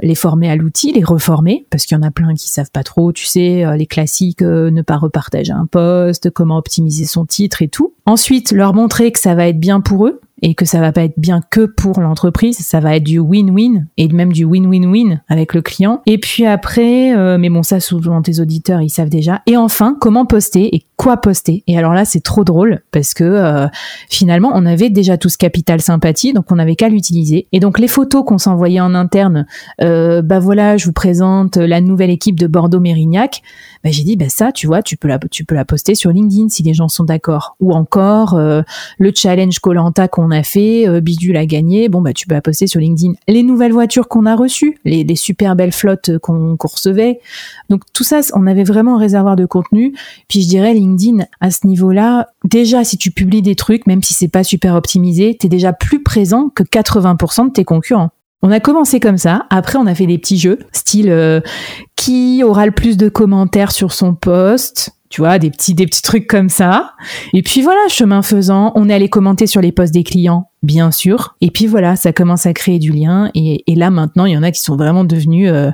les 0.03 0.15
former 0.15 0.51
à 0.51 0.57
l'outil, 0.57 0.93
les 0.93 1.05
reformer 1.05 1.67
parce 1.71 1.85
qu'il 1.85 1.97
y 1.97 2.01
en 2.01 2.03
a 2.03 2.11
plein 2.11 2.35
qui 2.35 2.49
savent 2.49 2.71
pas 2.71 2.83
trop. 2.83 3.13
Tu 3.13 3.27
sais, 3.27 3.65
les 3.77 3.87
classiques, 3.87 4.43
ne 4.43 4.83
pas 4.83 4.97
repartager 5.11 5.53
un 5.53 5.67
poste, 5.67 6.31
comment 6.31 6.57
optimiser 6.57 7.05
son 7.05 7.27
titre 7.27 7.63
et 7.63 7.69
tout. 7.69 7.95
Ensuite, 8.07 8.53
leur 8.53 8.75
montrer 8.75 9.13
que 9.13 9.19
ça 9.19 9.35
va 9.35 9.49
être 9.49 9.61
bien 9.61 9.81
pour 9.81 10.07
eux, 10.07 10.21
et 10.43 10.55
que 10.55 10.65
ça 10.65 10.81
va 10.81 10.93
pas 10.93 11.03
être 11.03 11.19
bien 11.19 11.41
que 11.51 11.67
pour 11.67 12.01
l'entreprise, 12.01 12.59
ça 12.59 12.81
va 12.81 12.97
être 12.97 13.05
du 13.05 13.19
win-win 13.19 13.87
et 13.97 14.09
même 14.09 14.33
du 14.33 14.45
win-win-win 14.45 15.21
avec 15.29 15.55
le 15.55 15.63
client. 15.63 16.03
Et 16.07 16.19
puis 16.19 16.47
après, 16.47 17.15
euh, 17.15 17.39
mais 17.39 17.51
bon 17.51 17.63
ça 17.63 17.81
souvent 17.81 18.23
tes 18.23 18.41
auditeurs 18.41 18.81
ils 18.81 18.91
savent 18.91 19.09
déjà. 19.09 19.43
Et 19.47 19.57
enfin, 19.57 19.97
comment 20.01 20.27
poster 20.27 20.75
et 20.75 20.85
quoi 20.97 21.19
poster. 21.19 21.63
Et 21.67 21.79
alors 21.79 21.93
là 21.93 22.05
c'est 22.05 22.21
trop 22.21 22.45
drôle 22.45 22.81
parce 22.91 23.15
que 23.15 23.25
euh, 23.25 23.67
finalement 24.09 24.51
on 24.55 24.67
avait 24.67 24.91
déjà 24.91 25.19
tout 25.19 25.29
ce 25.29 25.39
capital 25.39 25.81
sympathie, 25.81 26.33
donc 26.33 26.51
on 26.51 26.57
n'avait 26.57 26.77
qu'à 26.77 26.89
l'utiliser. 26.89 27.47
Et 27.53 27.61
donc 27.61 27.79
les 27.79 27.89
photos 27.89 28.25
qu'on 28.25 28.39
s'envoyait 28.39 28.81
en 28.81 28.95
interne, 28.95 29.47
euh, 29.83 30.23
bah 30.23 30.39
voilà, 30.39 30.77
je 30.77 30.87
vous 30.87 30.93
présente 30.93 31.57
la 31.57 31.81
nouvelle 31.81 32.11
équipe 32.11 32.39
de 32.39 32.47
Bordeaux 32.47 32.81
Mérignac. 32.81 33.43
Bah 33.85 33.91
j'ai 33.93 34.05
dit 34.05 34.17
bah 34.17 34.29
ça 34.29 34.53
tu 34.53 34.67
vois 34.67 34.83
tu 34.83 34.97
peux 34.97 35.09
la 35.09 35.19
tu 35.31 35.45
peux 35.45 35.55
la 35.55 35.65
poster 35.65 35.95
sur 35.95 36.11
LinkedIn 36.11 36.49
si 36.49 36.63
les 36.63 36.75
gens 36.75 36.89
sont 36.89 37.05
d'accord. 37.05 37.57
Ou 37.61 37.73
encore 37.73 38.39
le 38.39 39.13
challenge 39.15 39.59
Colanta 39.59 40.09
qu'on 40.09 40.30
a 40.31 40.43
fait, 40.43 40.89
euh, 40.89 41.01
Bidule 41.01 41.37
a 41.37 41.47
gagné, 41.47 41.89
bon 41.89 42.01
bah 42.01 42.13
tu 42.13 42.27
peux 42.27 42.41
poster 42.41 42.67
sur 42.67 42.81
LinkedIn. 42.81 43.15
Les 43.29 43.43
nouvelles 43.43 43.73
voitures 43.73 44.09
qu'on 44.09 44.27
a 44.27 44.35
reçues, 44.35 44.79
les, 44.85 45.05
super 45.17 45.57
belles 45.57 45.73
flottes 45.73 46.19
qu'on 46.19 46.57
recevait. 46.63 47.21
Donc 47.69 47.83
tout 47.93 48.05
ça, 48.05 48.21
on 48.35 48.47
avait 48.47 48.65
vraiment 48.65 48.97
un 48.97 48.99
réservoir 48.99 49.37
de 49.37 49.47
contenu. 49.47 49.95
Puis 50.29 50.43
je 50.43 50.49
dirais 50.49 50.75
LinkedIn 50.75 51.25
à 51.41 51.51
ce 51.51 51.67
niveau-là, 51.67 52.29
déjà 52.45 52.85
si 52.85 52.97
tu 52.97 53.11
publies 53.11 53.43
des 53.43 53.57
trucs, 53.57 53.87
même 53.87 54.03
si 54.03 54.15
c'est 54.15 54.29
pas 54.29 54.45
super 54.45 54.75
optimisé, 54.75 55.37
t'es 55.39 55.49
déjà 55.49 55.73
plus 55.73 56.03
présent 56.03 56.49
que 56.49 56.63
80% 56.63 57.49
de 57.49 57.53
tes 57.53 57.65
concurrents. 57.65 58.11
On 58.43 58.51
a 58.51 58.61
commencé 58.61 59.01
comme 59.01 59.19
ça. 59.19 59.47
Après, 59.51 59.79
on 59.79 59.87
a 59.87 59.95
fait 59.95 60.07
des 60.07 60.17
petits 60.17 60.39
jeux, 60.39 60.59
style 60.73 61.11
euh, 61.11 61.41
qui 61.97 62.43
aura 62.43 62.65
le 62.65 62.73
plus 62.73 62.97
de 62.97 63.09
commentaires 63.09 63.73
sur 63.73 63.93
son 63.93 64.15
post, 64.15 64.93
tu 65.11 65.21
vois, 65.21 65.39
des 65.39 65.51
petits, 65.51 65.75
des 65.75 65.87
petits 65.87 66.03
trucs 66.03 66.27
comme 66.27 66.49
ça. 66.49 66.95
Et 67.33 67.43
puis 67.43 67.63
voilà, 67.63 67.81
chemin 67.89 68.23
faisant, 68.23 68.73
on 68.77 68.89
est 68.89 68.95
allé 68.95 69.09
commenter 69.09 69.47
sur 69.47 69.61
les 69.61 69.73
posts 69.73 69.93
des 69.93 70.05
clients 70.05 70.50
bien 70.63 70.91
sûr. 70.91 71.37
Et 71.41 71.51
puis 71.51 71.67
voilà, 71.67 71.97
ça 71.97 72.13
commence 72.13 72.45
à 72.45 72.53
créer 72.53 72.79
du 72.79 72.93
lien. 72.93 73.31
Et, 73.35 73.63
là 73.75 73.91
maintenant, 73.91 74.27
il 74.27 74.33
y 74.33 74.37
en 74.37 74.43
a 74.43 74.51
qui 74.51 74.61
sont 74.61 74.77
vraiment 74.77 75.05
devenus, 75.05 75.51
euh, 75.51 75.71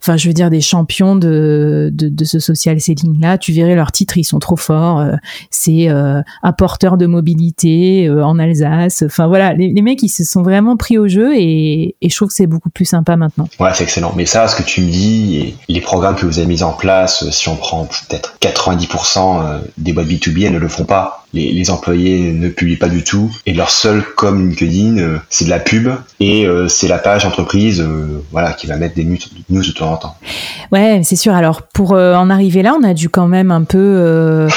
enfin, 0.00 0.16
je 0.16 0.26
veux 0.26 0.32
dire, 0.32 0.48
des 0.48 0.62
champions 0.62 1.16
de, 1.16 1.90
de, 1.92 2.24
ce 2.24 2.38
social 2.38 2.80
selling 2.80 3.20
là. 3.20 3.36
Tu 3.36 3.52
verrais 3.52 3.74
leurs 3.74 3.92
titres, 3.92 4.16
ils 4.16 4.24
sont 4.24 4.38
trop 4.38 4.56
forts. 4.56 5.00
Euh, 5.00 5.16
c'est 5.50 5.90
euh, 5.90 6.22
apporteur 6.42 6.96
de 6.96 7.06
mobilité 7.06 8.06
euh, 8.08 8.24
en 8.24 8.38
Alsace. 8.38 9.02
Enfin 9.06 9.26
voilà, 9.26 9.52
les, 9.52 9.82
mecs 9.82 10.02
ils 10.02 10.08
se 10.08 10.24
sont 10.24 10.42
vraiment 10.42 10.76
pris 10.76 10.96
au 10.96 11.08
jeu 11.08 11.34
et, 11.36 11.96
et 12.00 12.08
je 12.08 12.16
trouve 12.16 12.28
que 12.28 12.34
c'est 12.34 12.46
beaucoup 12.46 12.70
plus 12.70 12.86
sympa 12.86 13.16
maintenant. 13.16 13.48
Ouais, 13.60 13.70
c'est 13.74 13.84
excellent. 13.84 14.14
Mais 14.16 14.24
ça, 14.24 14.48
ce 14.48 14.56
que 14.56 14.62
tu 14.62 14.80
me 14.80 14.90
dis, 14.90 15.54
les 15.68 15.80
programmes 15.80 16.16
que 16.16 16.24
vous 16.24 16.38
avez 16.38 16.48
mis 16.48 16.62
en 16.62 16.72
place, 16.72 17.28
si 17.30 17.48
on 17.48 17.56
prend 17.56 17.84
peut-être 17.84 18.36
90% 18.40 19.60
des 19.76 19.92
boîtes 19.92 20.06
B2B, 20.06 20.46
elles 20.46 20.52
ne 20.52 20.58
le 20.58 20.68
font 20.68 20.84
pas 20.84 21.21
les, 21.32 21.70
employés 21.70 22.32
ne 22.32 22.48
publient 22.48 22.76
pas 22.76 22.88
du 22.88 23.04
tout 23.04 23.30
et 23.46 23.54
leur 23.54 23.70
seul 23.70 24.02
com 24.16 24.48
LinkedIn 24.48 24.98
euh, 24.98 25.18
c'est 25.30 25.44
de 25.46 25.50
la 25.50 25.58
pub 25.58 25.88
et 26.20 26.46
euh, 26.46 26.68
c'est 26.68 26.88
la 26.88 26.98
page 26.98 27.24
entreprise 27.24 27.80
euh, 27.80 28.22
voilà 28.30 28.52
qui 28.52 28.66
va 28.66 28.76
mettre 28.76 28.94
des 28.94 29.04
news, 29.04 29.16
de 29.48 29.72
temps 29.72 29.92
en 29.92 29.96
temps. 29.96 30.16
Ouais, 30.70 31.00
c'est 31.04 31.16
sûr. 31.16 31.34
Alors 31.34 31.62
pour 31.62 31.92
en 31.92 32.30
arriver 32.30 32.62
là, 32.62 32.74
on 32.78 32.82
a 32.82 32.94
dû 32.94 33.08
quand 33.08 33.28
même 33.28 33.50
un 33.50 33.64
peu 33.64 34.48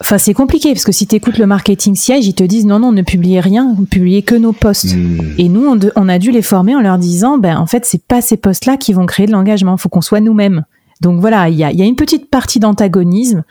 Enfin, 0.00 0.16
c'est 0.16 0.32
compliqué 0.32 0.72
parce 0.72 0.84
que 0.84 0.92
si 0.92 1.08
tu 1.08 1.16
écoutes 1.16 1.38
le 1.38 1.46
marketing 1.46 1.96
siège, 1.96 2.24
ils 2.26 2.34
te 2.34 2.44
disent 2.44 2.66
non, 2.66 2.78
non, 2.78 2.92
ne 2.92 3.02
publiez 3.02 3.40
rien, 3.40 3.74
publiez 3.90 4.22
que 4.22 4.36
nos 4.36 4.52
posts. 4.52 4.94
Hmm. 4.94 5.34
Et 5.38 5.48
nous, 5.48 5.66
on, 5.66 5.78
on, 5.96 6.08
a 6.08 6.18
dû 6.20 6.30
les 6.30 6.42
former 6.42 6.76
en 6.76 6.80
leur 6.80 6.98
disant, 6.98 7.36
ben 7.36 7.58
en 7.58 7.66
fait, 7.66 7.84
c'est 7.84 8.02
pas 8.02 8.20
ces 8.20 8.36
posts-là 8.36 8.76
qui 8.76 8.92
vont 8.92 9.06
créer 9.06 9.26
de 9.26 9.32
l'engagement. 9.32 9.74
Il 9.76 9.80
faut 9.80 9.88
qu'on 9.88 10.00
soit 10.00 10.20
nous-mêmes. 10.20 10.64
Donc 11.00 11.20
voilà, 11.20 11.48
il 11.48 11.56
y 11.56 11.64
a, 11.64 11.72
y 11.72 11.82
a, 11.82 11.84
une 11.84 11.96
petite 11.96 12.30
partie 12.30 12.60
d'antagonisme. 12.60 13.44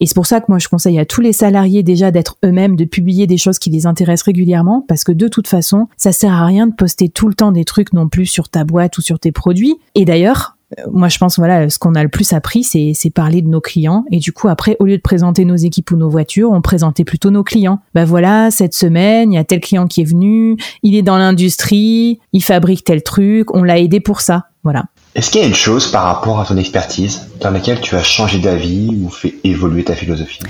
Et 0.00 0.06
c'est 0.06 0.14
pour 0.14 0.26
ça 0.26 0.40
que 0.40 0.46
moi, 0.48 0.58
je 0.58 0.68
conseille 0.68 0.98
à 0.98 1.04
tous 1.04 1.20
les 1.20 1.32
salariés 1.32 1.82
déjà 1.82 2.10
d'être 2.10 2.36
eux-mêmes, 2.44 2.76
de 2.76 2.84
publier 2.84 3.26
des 3.26 3.36
choses 3.36 3.58
qui 3.58 3.70
les 3.70 3.86
intéressent 3.86 4.26
régulièrement, 4.26 4.84
parce 4.86 5.04
que 5.04 5.12
de 5.12 5.28
toute 5.28 5.48
façon, 5.48 5.88
ça 5.96 6.12
sert 6.12 6.32
à 6.32 6.46
rien 6.46 6.66
de 6.66 6.74
poster 6.74 7.08
tout 7.08 7.28
le 7.28 7.34
temps 7.34 7.52
des 7.52 7.64
trucs 7.64 7.92
non 7.92 8.08
plus 8.08 8.26
sur 8.26 8.48
ta 8.48 8.64
boîte 8.64 8.98
ou 8.98 9.02
sur 9.02 9.18
tes 9.18 9.32
produits. 9.32 9.76
Et 9.94 10.04
d'ailleurs, 10.04 10.56
euh, 10.78 10.82
moi, 10.92 11.08
je 11.08 11.18
pense, 11.18 11.38
voilà, 11.38 11.68
ce 11.68 11.78
qu'on 11.78 11.94
a 11.94 12.02
le 12.02 12.08
plus 12.08 12.32
appris, 12.32 12.64
c'est, 12.64 12.94
parler 13.10 13.42
de 13.42 13.48
nos 13.48 13.60
clients. 13.60 14.04
Et 14.10 14.18
du 14.18 14.32
coup, 14.32 14.48
après, 14.48 14.76
au 14.80 14.86
lieu 14.86 14.96
de 14.96 15.02
présenter 15.02 15.44
nos 15.44 15.56
équipes 15.56 15.90
ou 15.92 15.96
nos 15.96 16.08
voitures, 16.08 16.50
on 16.50 16.62
présentait 16.62 17.04
plutôt 17.04 17.30
nos 17.30 17.44
clients. 17.44 17.80
Ben 17.94 18.04
voilà, 18.04 18.50
cette 18.50 18.74
semaine, 18.74 19.32
il 19.32 19.36
y 19.36 19.38
a 19.38 19.44
tel 19.44 19.60
client 19.60 19.86
qui 19.86 20.00
est 20.00 20.04
venu, 20.04 20.56
il 20.82 20.96
est 20.96 21.02
dans 21.02 21.18
l'industrie, 21.18 22.18
il 22.32 22.42
fabrique 22.42 22.84
tel 22.84 23.02
truc, 23.02 23.54
on 23.54 23.62
l'a 23.62 23.78
aidé 23.78 24.00
pour 24.00 24.20
ça. 24.20 24.46
Voilà. 24.64 24.84
Est-ce 25.14 25.30
qu'il 25.30 25.42
y 25.42 25.44
a 25.44 25.46
une 25.46 25.54
chose 25.54 25.92
par 25.92 26.02
rapport 26.04 26.40
à 26.40 26.44
ton 26.44 26.56
expertise 26.56 27.28
dans 27.40 27.50
laquelle 27.50 27.80
tu 27.80 27.94
as 27.94 28.02
changé 28.02 28.38
d'avis 28.38 28.88
ou 29.00 29.08
fait 29.08 29.34
évoluer 29.44 29.84
ta 29.84 29.94
philosophie? 29.94 30.40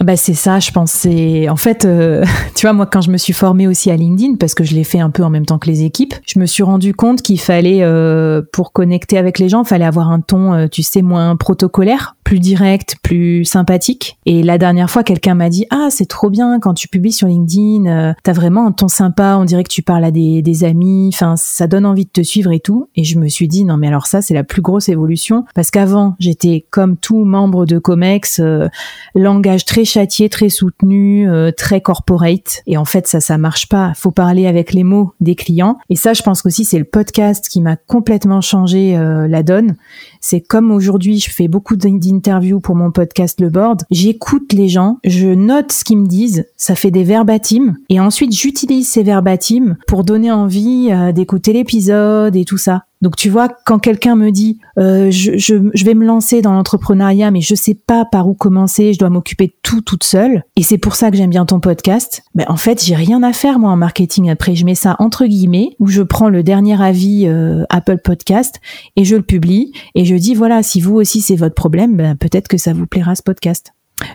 Bah 0.00 0.16
c'est 0.16 0.34
ça, 0.34 0.60
je 0.60 0.70
pense. 0.70 1.06
En 1.06 1.56
fait, 1.56 1.84
euh, 1.84 2.24
tu 2.54 2.66
vois, 2.66 2.72
moi 2.72 2.86
quand 2.86 3.00
je 3.00 3.10
me 3.10 3.16
suis 3.16 3.32
formée 3.32 3.68
aussi 3.68 3.90
à 3.90 3.96
LinkedIn 3.96 4.36
parce 4.36 4.54
que 4.54 4.64
je 4.64 4.74
l'ai 4.74 4.84
fait 4.84 5.00
un 5.00 5.10
peu 5.10 5.22
en 5.22 5.30
même 5.30 5.46
temps 5.46 5.58
que 5.58 5.68
les 5.68 5.84
équipes, 5.84 6.14
je 6.26 6.38
me 6.38 6.46
suis 6.46 6.62
rendu 6.62 6.94
compte 6.94 7.22
qu'il 7.22 7.40
fallait, 7.40 7.82
euh, 7.82 8.42
pour 8.52 8.72
connecter 8.72 9.18
avec 9.18 9.38
les 9.38 9.48
gens, 9.48 9.62
il 9.62 9.68
fallait 9.68 9.84
avoir 9.84 10.10
un 10.10 10.20
ton, 10.20 10.52
euh, 10.52 10.66
tu 10.68 10.82
sais, 10.82 11.02
moins 11.02 11.36
protocolaire 11.36 12.16
plus 12.24 12.40
direct, 12.40 12.96
plus 13.02 13.44
sympathique. 13.44 14.18
Et 14.26 14.42
la 14.42 14.58
dernière 14.58 14.90
fois, 14.90 15.04
quelqu'un 15.04 15.34
m'a 15.34 15.50
dit 15.50 15.66
ah 15.70 15.88
c'est 15.90 16.06
trop 16.06 16.30
bien 16.30 16.58
quand 16.58 16.74
tu 16.74 16.88
publies 16.88 17.12
sur 17.12 17.28
LinkedIn, 17.28 17.86
euh, 17.86 18.12
t'as 18.22 18.32
vraiment 18.32 18.66
un 18.66 18.72
ton 18.72 18.88
sympa, 18.88 19.36
on 19.38 19.44
dirait 19.44 19.62
que 19.62 19.68
tu 19.68 19.82
parles 19.82 20.04
à 20.04 20.10
des, 20.10 20.42
des 20.42 20.64
amis, 20.64 21.10
enfin 21.12 21.36
ça 21.36 21.66
donne 21.66 21.84
envie 21.84 22.06
de 22.06 22.10
te 22.10 22.22
suivre 22.22 22.50
et 22.52 22.60
tout. 22.60 22.88
Et 22.96 23.04
je 23.04 23.18
me 23.18 23.28
suis 23.28 23.46
dit 23.46 23.64
non 23.64 23.76
mais 23.76 23.88
alors 23.88 24.06
ça 24.06 24.22
c'est 24.22 24.34
la 24.34 24.42
plus 24.42 24.62
grosse 24.62 24.88
évolution 24.88 25.44
parce 25.54 25.70
qu'avant 25.70 26.16
j'étais 26.18 26.66
comme 26.70 26.96
tout 26.96 27.24
membre 27.24 27.66
de 27.66 27.78
Comex, 27.78 28.40
euh, 28.40 28.68
langage 29.14 29.66
très 29.66 29.83
châtié, 29.84 30.28
très 30.28 30.48
soutenu, 30.48 31.28
euh, 31.30 31.50
très 31.50 31.80
corporate. 31.80 32.62
Et 32.66 32.76
en 32.76 32.84
fait 32.84 33.06
ça 33.06 33.20
ça 33.20 33.38
marche 33.38 33.68
pas. 33.68 33.92
Faut 33.94 34.10
parler 34.10 34.46
avec 34.46 34.72
les 34.72 34.84
mots 34.84 35.14
des 35.20 35.34
clients. 35.34 35.78
Et 35.90 35.96
ça 35.96 36.12
je 36.12 36.22
pense 36.22 36.42
qu'aussi 36.42 36.64
c'est 36.64 36.78
le 36.78 36.84
podcast 36.84 37.48
qui 37.48 37.60
m'a 37.60 37.76
complètement 37.76 38.40
changé 38.40 38.96
la 38.96 39.42
donne. 39.42 39.76
C'est 40.26 40.40
comme 40.40 40.70
aujourd'hui 40.70 41.18
je 41.18 41.30
fais 41.30 41.48
beaucoup 41.48 41.76
d'interviews 41.76 42.58
pour 42.58 42.76
mon 42.76 42.90
podcast 42.90 43.42
Le 43.42 43.50
Board. 43.50 43.82
J'écoute 43.90 44.54
les 44.54 44.70
gens, 44.70 44.96
je 45.04 45.28
note 45.28 45.70
ce 45.70 45.84
qu'ils 45.84 45.98
me 45.98 46.06
disent, 46.06 46.46
ça 46.56 46.74
fait 46.74 46.90
des 46.90 47.04
verbatims 47.04 47.76
et 47.90 48.00
ensuite 48.00 48.34
j'utilise 48.34 48.88
ces 48.88 49.02
verbatims 49.02 49.76
pour 49.86 50.02
donner 50.02 50.32
envie 50.32 50.88
euh, 50.90 51.12
d'écouter 51.12 51.52
l'épisode 51.52 52.36
et 52.36 52.46
tout 52.46 52.56
ça. 52.56 52.84
Donc 53.04 53.16
tu 53.16 53.28
vois, 53.28 53.50
quand 53.66 53.78
quelqu'un 53.78 54.16
me 54.16 54.30
dit 54.30 54.60
euh, 54.78 55.10
je, 55.10 55.84
vais 55.84 55.92
me 55.92 56.06
lancer 56.06 56.40
dans 56.40 56.54
l'entrepreneuriat, 56.54 57.30
mais 57.30 57.42
je 57.42 57.54
sais 57.54 57.74
pas 57.74 58.06
par 58.06 58.26
où 58.26 58.32
commencer, 58.32 58.94
je 58.94 58.98
dois 58.98 59.10
m'occuper 59.10 59.48
de 59.48 59.52
tout 59.62 59.82
toute 59.82 60.04
seule, 60.04 60.42
et 60.56 60.62
c'est 60.62 60.78
pour 60.78 60.96
ça 60.96 61.10
que 61.10 61.18
j'aime 61.18 61.28
bien 61.28 61.44
ton 61.44 61.60
podcast. 61.60 62.22
Ben 62.34 62.46
en 62.48 62.56
fait, 62.56 62.82
j'ai 62.82 62.94
rien 62.94 63.22
à 63.22 63.34
faire 63.34 63.58
moi 63.58 63.72
en 63.72 63.76
marketing. 63.76 64.30
Après, 64.30 64.54
je 64.54 64.64
mets 64.64 64.74
ça 64.74 64.96
entre 65.00 65.26
guillemets, 65.26 65.76
où 65.80 65.88
je 65.88 66.00
prends 66.00 66.30
le 66.30 66.42
dernier 66.42 66.82
avis 66.82 67.26
euh, 67.26 67.64
Apple 67.68 67.98
Podcast 67.98 68.58
et 68.96 69.04
je 69.04 69.16
le 69.16 69.22
publie 69.22 69.72
et 69.94 70.06
je 70.06 70.13
dis 70.16 70.34
voilà, 70.34 70.62
si 70.62 70.80
vous 70.80 70.94
aussi 70.94 71.20
c'est 71.20 71.36
votre 71.36 71.54
problème, 71.54 71.96
ben, 71.96 72.16
peut-être 72.16 72.48
que 72.48 72.58
ça 72.58 72.72
vous 72.72 72.86
plaira 72.86 73.14
ce 73.14 73.22
podcast. 73.22 73.72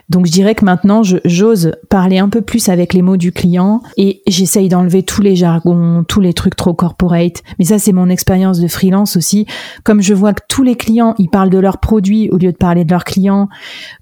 Donc 0.08 0.26
je 0.26 0.32
dirais 0.32 0.54
que 0.54 0.64
maintenant, 0.64 1.02
j'ose 1.02 1.72
parler 1.88 2.18
un 2.18 2.28
peu 2.28 2.42
plus 2.42 2.68
avec 2.68 2.92
les 2.92 3.02
mots 3.02 3.16
du 3.16 3.32
client 3.32 3.80
et 3.96 4.22
j'essaye 4.26 4.68
d'enlever 4.68 5.02
tous 5.02 5.22
les 5.22 5.36
jargons, 5.36 6.04
tous 6.06 6.20
les 6.20 6.34
trucs 6.34 6.54
trop 6.54 6.74
corporate. 6.74 7.42
Mais 7.58 7.64
ça, 7.64 7.78
c'est 7.78 7.92
mon 7.92 8.08
expérience 8.08 8.60
de 8.60 8.68
freelance 8.68 9.16
aussi. 9.16 9.46
Comme 9.82 10.02
je 10.02 10.14
vois 10.14 10.34
que 10.34 10.42
tous 10.48 10.62
les 10.62 10.76
clients, 10.76 11.14
ils 11.18 11.30
parlent 11.30 11.50
de 11.50 11.58
leurs 11.58 11.78
produits 11.78 12.28
au 12.30 12.36
lieu 12.36 12.52
de 12.52 12.56
parler 12.56 12.84
de 12.84 12.90
leurs 12.90 13.04
clients, 13.04 13.48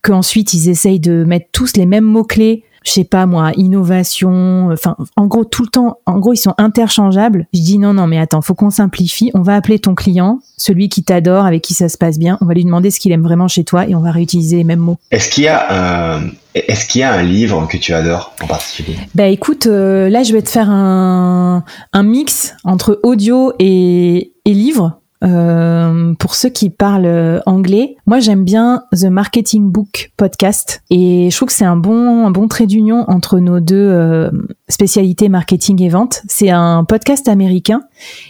qu'ensuite 0.03 0.53
ils 0.53 0.69
essayent 0.69 1.01
de 1.01 1.25
mettre 1.25 1.47
tous 1.53 1.77
les 1.77 1.87
mêmes 1.87 2.05
mots-clés 2.05 2.65
je 2.85 2.93
sais 2.93 3.05
pas 3.05 3.27
moi, 3.27 3.53
innovation, 3.57 4.71
enfin 4.73 4.97
en 5.17 5.27
gros 5.27 5.45
tout 5.45 5.63
le 5.63 5.69
temps, 5.69 5.99
en 6.07 6.19
gros 6.19 6.33
ils 6.33 6.39
sont 6.39 6.55
interchangeables. 6.59 7.47
Je 7.53 7.61
dis 7.61 7.79
non 7.79 7.95
non 7.95 8.07
mais 8.07 8.19
attends, 8.19 8.43
faut 8.43 8.55
qu'on 8.55 8.71
simplifie. 8.71 9.31
On 9.35 9.43
va 9.43 9.55
appeler 9.55 9.79
ton 9.79 9.95
client, 9.95 10.41
celui 10.57 10.89
qui 10.89 11.03
t'adore, 11.03 11.45
avec 11.45 11.63
qui 11.63 11.75
ça 11.75 11.89
se 11.89 11.99
passe 11.99 12.19
bien. 12.19 12.39
On 12.41 12.47
va 12.47 12.55
lui 12.55 12.65
demander 12.65 12.91
ce 12.91 13.01
qu'il 13.01 13.13
aime 13.13 13.23
vraiment 13.23 13.49
chez 13.49 13.65
toi 13.65 13.87
et 13.87 13.95
on 13.95 14.01
va 14.01 14.11
réutiliser 14.11 14.57
les 14.57 14.65
mêmes 14.65 14.81
mots. 14.81 14.99
Est-ce 15.11 15.31
qu'il 15.31 15.45
y 15.45 15.49
a 15.49 16.17
un 16.17 16.23
est-ce 16.55 16.87
qu'il 16.87 17.03
y 17.03 17.05
a 17.05 17.13
un 17.13 17.23
livre 17.23 17.69
que 17.69 17.77
tu 17.77 17.95
adores 17.95 18.35
en 18.43 18.47
particulier? 18.47 18.97
Bah 19.15 19.27
écoute, 19.27 19.67
euh, 19.67 20.09
là 20.09 20.23
je 20.23 20.33
vais 20.33 20.43
te 20.43 20.49
faire 20.49 20.71
un, 20.71 21.65
un 21.93 22.03
mix 22.03 22.55
entre 22.65 22.99
audio 23.03 23.53
et, 23.59 24.33
et 24.45 24.55
livre. 24.55 24.98
Euh, 25.25 26.15
pour 26.15 26.35
ceux 26.35 26.49
qui 26.49 26.71
parlent 26.71 27.07
euh, 27.07 27.41
anglais, 27.45 27.97
moi 28.07 28.21
j'aime 28.21 28.45
bien 28.45 28.85
The 28.93 29.07
Marketing 29.07 29.71
Book 29.71 30.13
podcast 30.17 30.83
et 30.91 31.29
je 31.31 31.37
trouve 31.37 31.49
que 31.49 31.55
c'est 31.55 31.65
un 31.65 31.77
bon 31.77 32.25
un 32.27 32.31
bon 32.31 32.47
trait 32.47 32.67
d'union 32.67 33.05
entre 33.09 33.41
nos 33.41 33.59
deux 33.59 33.77
euh, 33.77 34.31
spécialités 34.69 35.29
marketing 35.29 35.83
et 35.83 35.89
vente. 35.89 36.23
C'est 36.29 36.51
un 36.51 36.85
podcast 36.85 37.27
américain 37.27 37.83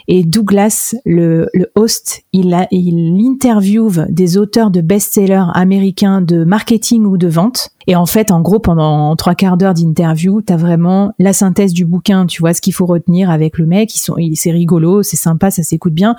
et 0.06 0.24
Douglas, 0.24 0.94
le, 1.04 1.48
le 1.54 1.70
host, 1.74 2.22
il 2.32 2.54
a 2.54 2.66
il 2.70 3.18
interviewe 3.24 4.06
des 4.08 4.38
auteurs 4.38 4.70
de 4.70 4.80
best-sellers 4.80 5.46
américains 5.54 6.20
de 6.20 6.44
marketing 6.44 7.04
ou 7.04 7.16
de 7.16 7.28
vente 7.28 7.70
et 7.88 7.96
en 7.96 8.04
fait, 8.04 8.30
en 8.30 8.42
gros, 8.42 8.58
pendant 8.58 9.16
trois 9.16 9.34
quarts 9.34 9.56
d'heure 9.56 9.72
d'interview, 9.72 10.42
t'as 10.42 10.58
vraiment 10.58 11.14
la 11.18 11.32
synthèse 11.32 11.72
du 11.72 11.86
bouquin. 11.86 12.26
Tu 12.26 12.42
vois 12.42 12.52
ce 12.52 12.60
qu'il 12.60 12.74
faut 12.74 12.84
retenir 12.84 13.30
avec 13.30 13.56
le 13.56 13.64
mec. 13.64 13.96
Ils 13.96 13.98
sont, 13.98 14.16
c'est 14.34 14.50
rigolo, 14.50 15.02
c'est 15.02 15.16
sympa, 15.16 15.50
ça 15.50 15.62
s'écoute 15.62 15.94
bien. 15.94 16.14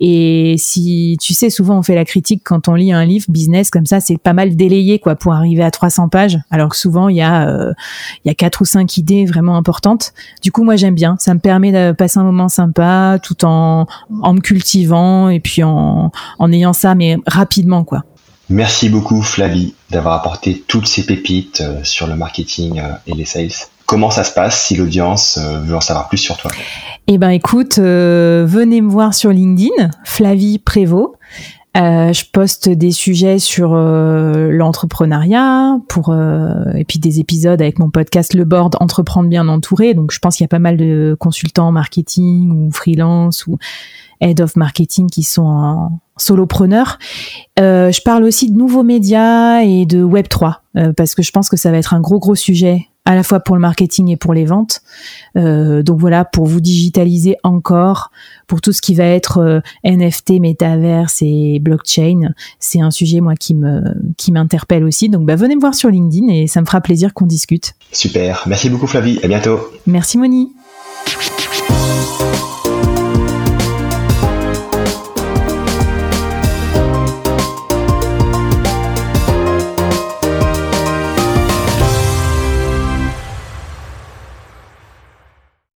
Et 0.00 0.54
si 0.56 1.18
tu 1.20 1.34
sais, 1.34 1.50
souvent 1.50 1.76
on 1.76 1.82
fait 1.82 1.94
la 1.94 2.06
critique 2.06 2.40
quand 2.42 2.68
on 2.68 2.74
lit 2.74 2.90
un 2.90 3.04
livre 3.04 3.26
business 3.28 3.70
comme 3.70 3.84
ça, 3.84 4.00
c'est 4.00 4.16
pas 4.16 4.32
mal 4.32 4.56
délayé 4.56 4.98
quoi 4.98 5.14
pour 5.14 5.34
arriver 5.34 5.62
à 5.62 5.70
300 5.70 6.08
pages. 6.08 6.38
Alors 6.50 6.70
que 6.70 6.76
souvent 6.78 7.10
il 7.10 7.16
y 7.16 7.20
a 7.20 7.50
euh, 7.50 7.74
il 8.24 8.28
y 8.28 8.30
a 8.30 8.34
quatre 8.34 8.62
ou 8.62 8.64
cinq 8.64 8.96
idées 8.96 9.26
vraiment 9.26 9.58
importantes. 9.58 10.14
Du 10.42 10.52
coup, 10.52 10.64
moi 10.64 10.76
j'aime 10.76 10.94
bien. 10.94 11.16
Ça 11.18 11.34
me 11.34 11.40
permet 11.40 11.70
de 11.70 11.92
passer 11.92 12.18
un 12.18 12.24
moment 12.24 12.48
sympa 12.48 12.89
tout 13.22 13.44
en 13.44 13.86
en 14.22 14.34
me 14.34 14.40
cultivant 14.40 15.28
et 15.28 15.40
puis 15.40 15.62
en 15.62 16.12
en 16.38 16.52
ayant 16.52 16.72
ça 16.72 16.94
mais 16.94 17.16
rapidement 17.26 17.84
quoi. 17.84 18.04
Merci 18.50 18.88
beaucoup 18.88 19.22
Flavie 19.22 19.74
d'avoir 19.90 20.14
apporté 20.14 20.64
toutes 20.66 20.88
ces 20.88 21.06
pépites 21.06 21.60
euh, 21.60 21.84
sur 21.84 22.08
le 22.08 22.16
marketing 22.16 22.80
euh, 22.80 22.94
et 23.06 23.14
les 23.14 23.24
sales. 23.24 23.52
Comment 23.86 24.10
ça 24.10 24.24
se 24.24 24.32
passe 24.34 24.64
si 24.64 24.74
l'audience 24.74 25.38
euh, 25.40 25.60
veut 25.60 25.76
en 25.76 25.80
savoir 25.80 26.08
plus 26.08 26.18
sur 26.18 26.36
toi? 26.36 26.50
Eh 27.06 27.16
ben 27.16 27.30
écoute, 27.30 27.78
venez 27.78 28.80
me 28.80 28.90
voir 28.90 29.14
sur 29.14 29.30
LinkedIn, 29.30 29.90
Flavie 30.04 30.58
Prévost. 30.58 31.12
Je 31.74 32.24
poste 32.32 32.68
des 32.68 32.90
sujets 32.90 33.38
sur 33.38 33.74
l'entrepreneuriat, 33.74 35.78
pour 35.88 36.14
et 36.74 36.84
puis 36.84 36.98
des 36.98 37.20
épisodes 37.20 37.60
avec 37.60 37.78
mon 37.78 37.90
podcast 37.90 38.34
Le 38.34 38.44
Board 38.44 38.76
Entreprendre 38.80 39.28
bien 39.28 39.48
entouré. 39.48 39.94
Donc 39.94 40.12
je 40.12 40.18
pense 40.18 40.36
qu'il 40.36 40.44
y 40.44 40.46
a 40.46 40.48
pas 40.48 40.58
mal 40.58 40.76
de 40.76 41.16
consultants 41.18 41.72
marketing 41.72 42.50
ou 42.50 42.70
freelance 42.72 43.46
ou 43.46 43.58
head 44.20 44.40
of 44.40 44.56
marketing 44.56 45.08
qui 45.08 45.22
sont 45.22 45.42
en 45.42 46.00
solopreneurs. 46.16 46.98
Euh, 47.58 47.90
je 47.90 48.02
parle 48.02 48.24
aussi 48.24 48.50
de 48.50 48.56
nouveaux 48.56 48.82
médias 48.82 49.62
et 49.62 49.86
de 49.86 50.02
Web 50.02 50.28
3 50.28 50.62
euh, 50.76 50.92
parce 50.92 51.14
que 51.14 51.22
je 51.22 51.30
pense 51.30 51.48
que 51.48 51.56
ça 51.56 51.70
va 51.70 51.78
être 51.78 51.94
un 51.94 52.00
gros 52.00 52.18
gros 52.18 52.34
sujet 52.34 52.88
à 53.10 53.16
la 53.16 53.24
fois 53.24 53.40
pour 53.40 53.56
le 53.56 53.60
marketing 53.60 54.08
et 54.08 54.16
pour 54.16 54.34
les 54.34 54.44
ventes. 54.44 54.82
Euh, 55.36 55.82
donc 55.82 55.98
voilà, 55.98 56.24
pour 56.24 56.46
vous 56.46 56.60
digitaliser 56.60 57.36
encore, 57.42 58.12
pour 58.46 58.60
tout 58.60 58.72
ce 58.72 58.80
qui 58.80 58.94
va 58.94 59.04
être 59.04 59.38
euh, 59.38 59.60
NFT, 59.84 60.38
métaverse 60.38 61.18
et 61.22 61.58
blockchain, 61.60 62.30
c'est 62.60 62.80
un 62.80 62.92
sujet 62.92 63.20
moi 63.20 63.34
qui 63.34 63.56
me 63.56 63.82
qui 64.16 64.30
m'interpelle 64.30 64.84
aussi. 64.84 65.08
Donc 65.08 65.26
bah, 65.26 65.34
venez 65.34 65.56
me 65.56 65.60
voir 65.60 65.74
sur 65.74 65.90
LinkedIn 65.90 66.28
et 66.28 66.46
ça 66.46 66.60
me 66.60 66.66
fera 66.66 66.80
plaisir 66.80 67.12
qu'on 67.12 67.26
discute. 67.26 67.74
Super, 67.90 68.44
merci 68.46 68.70
beaucoup 68.70 68.86
Flavie, 68.86 69.18
à 69.24 69.26
bientôt. 69.26 69.58
Merci 69.88 70.16
Moni. 70.16 70.52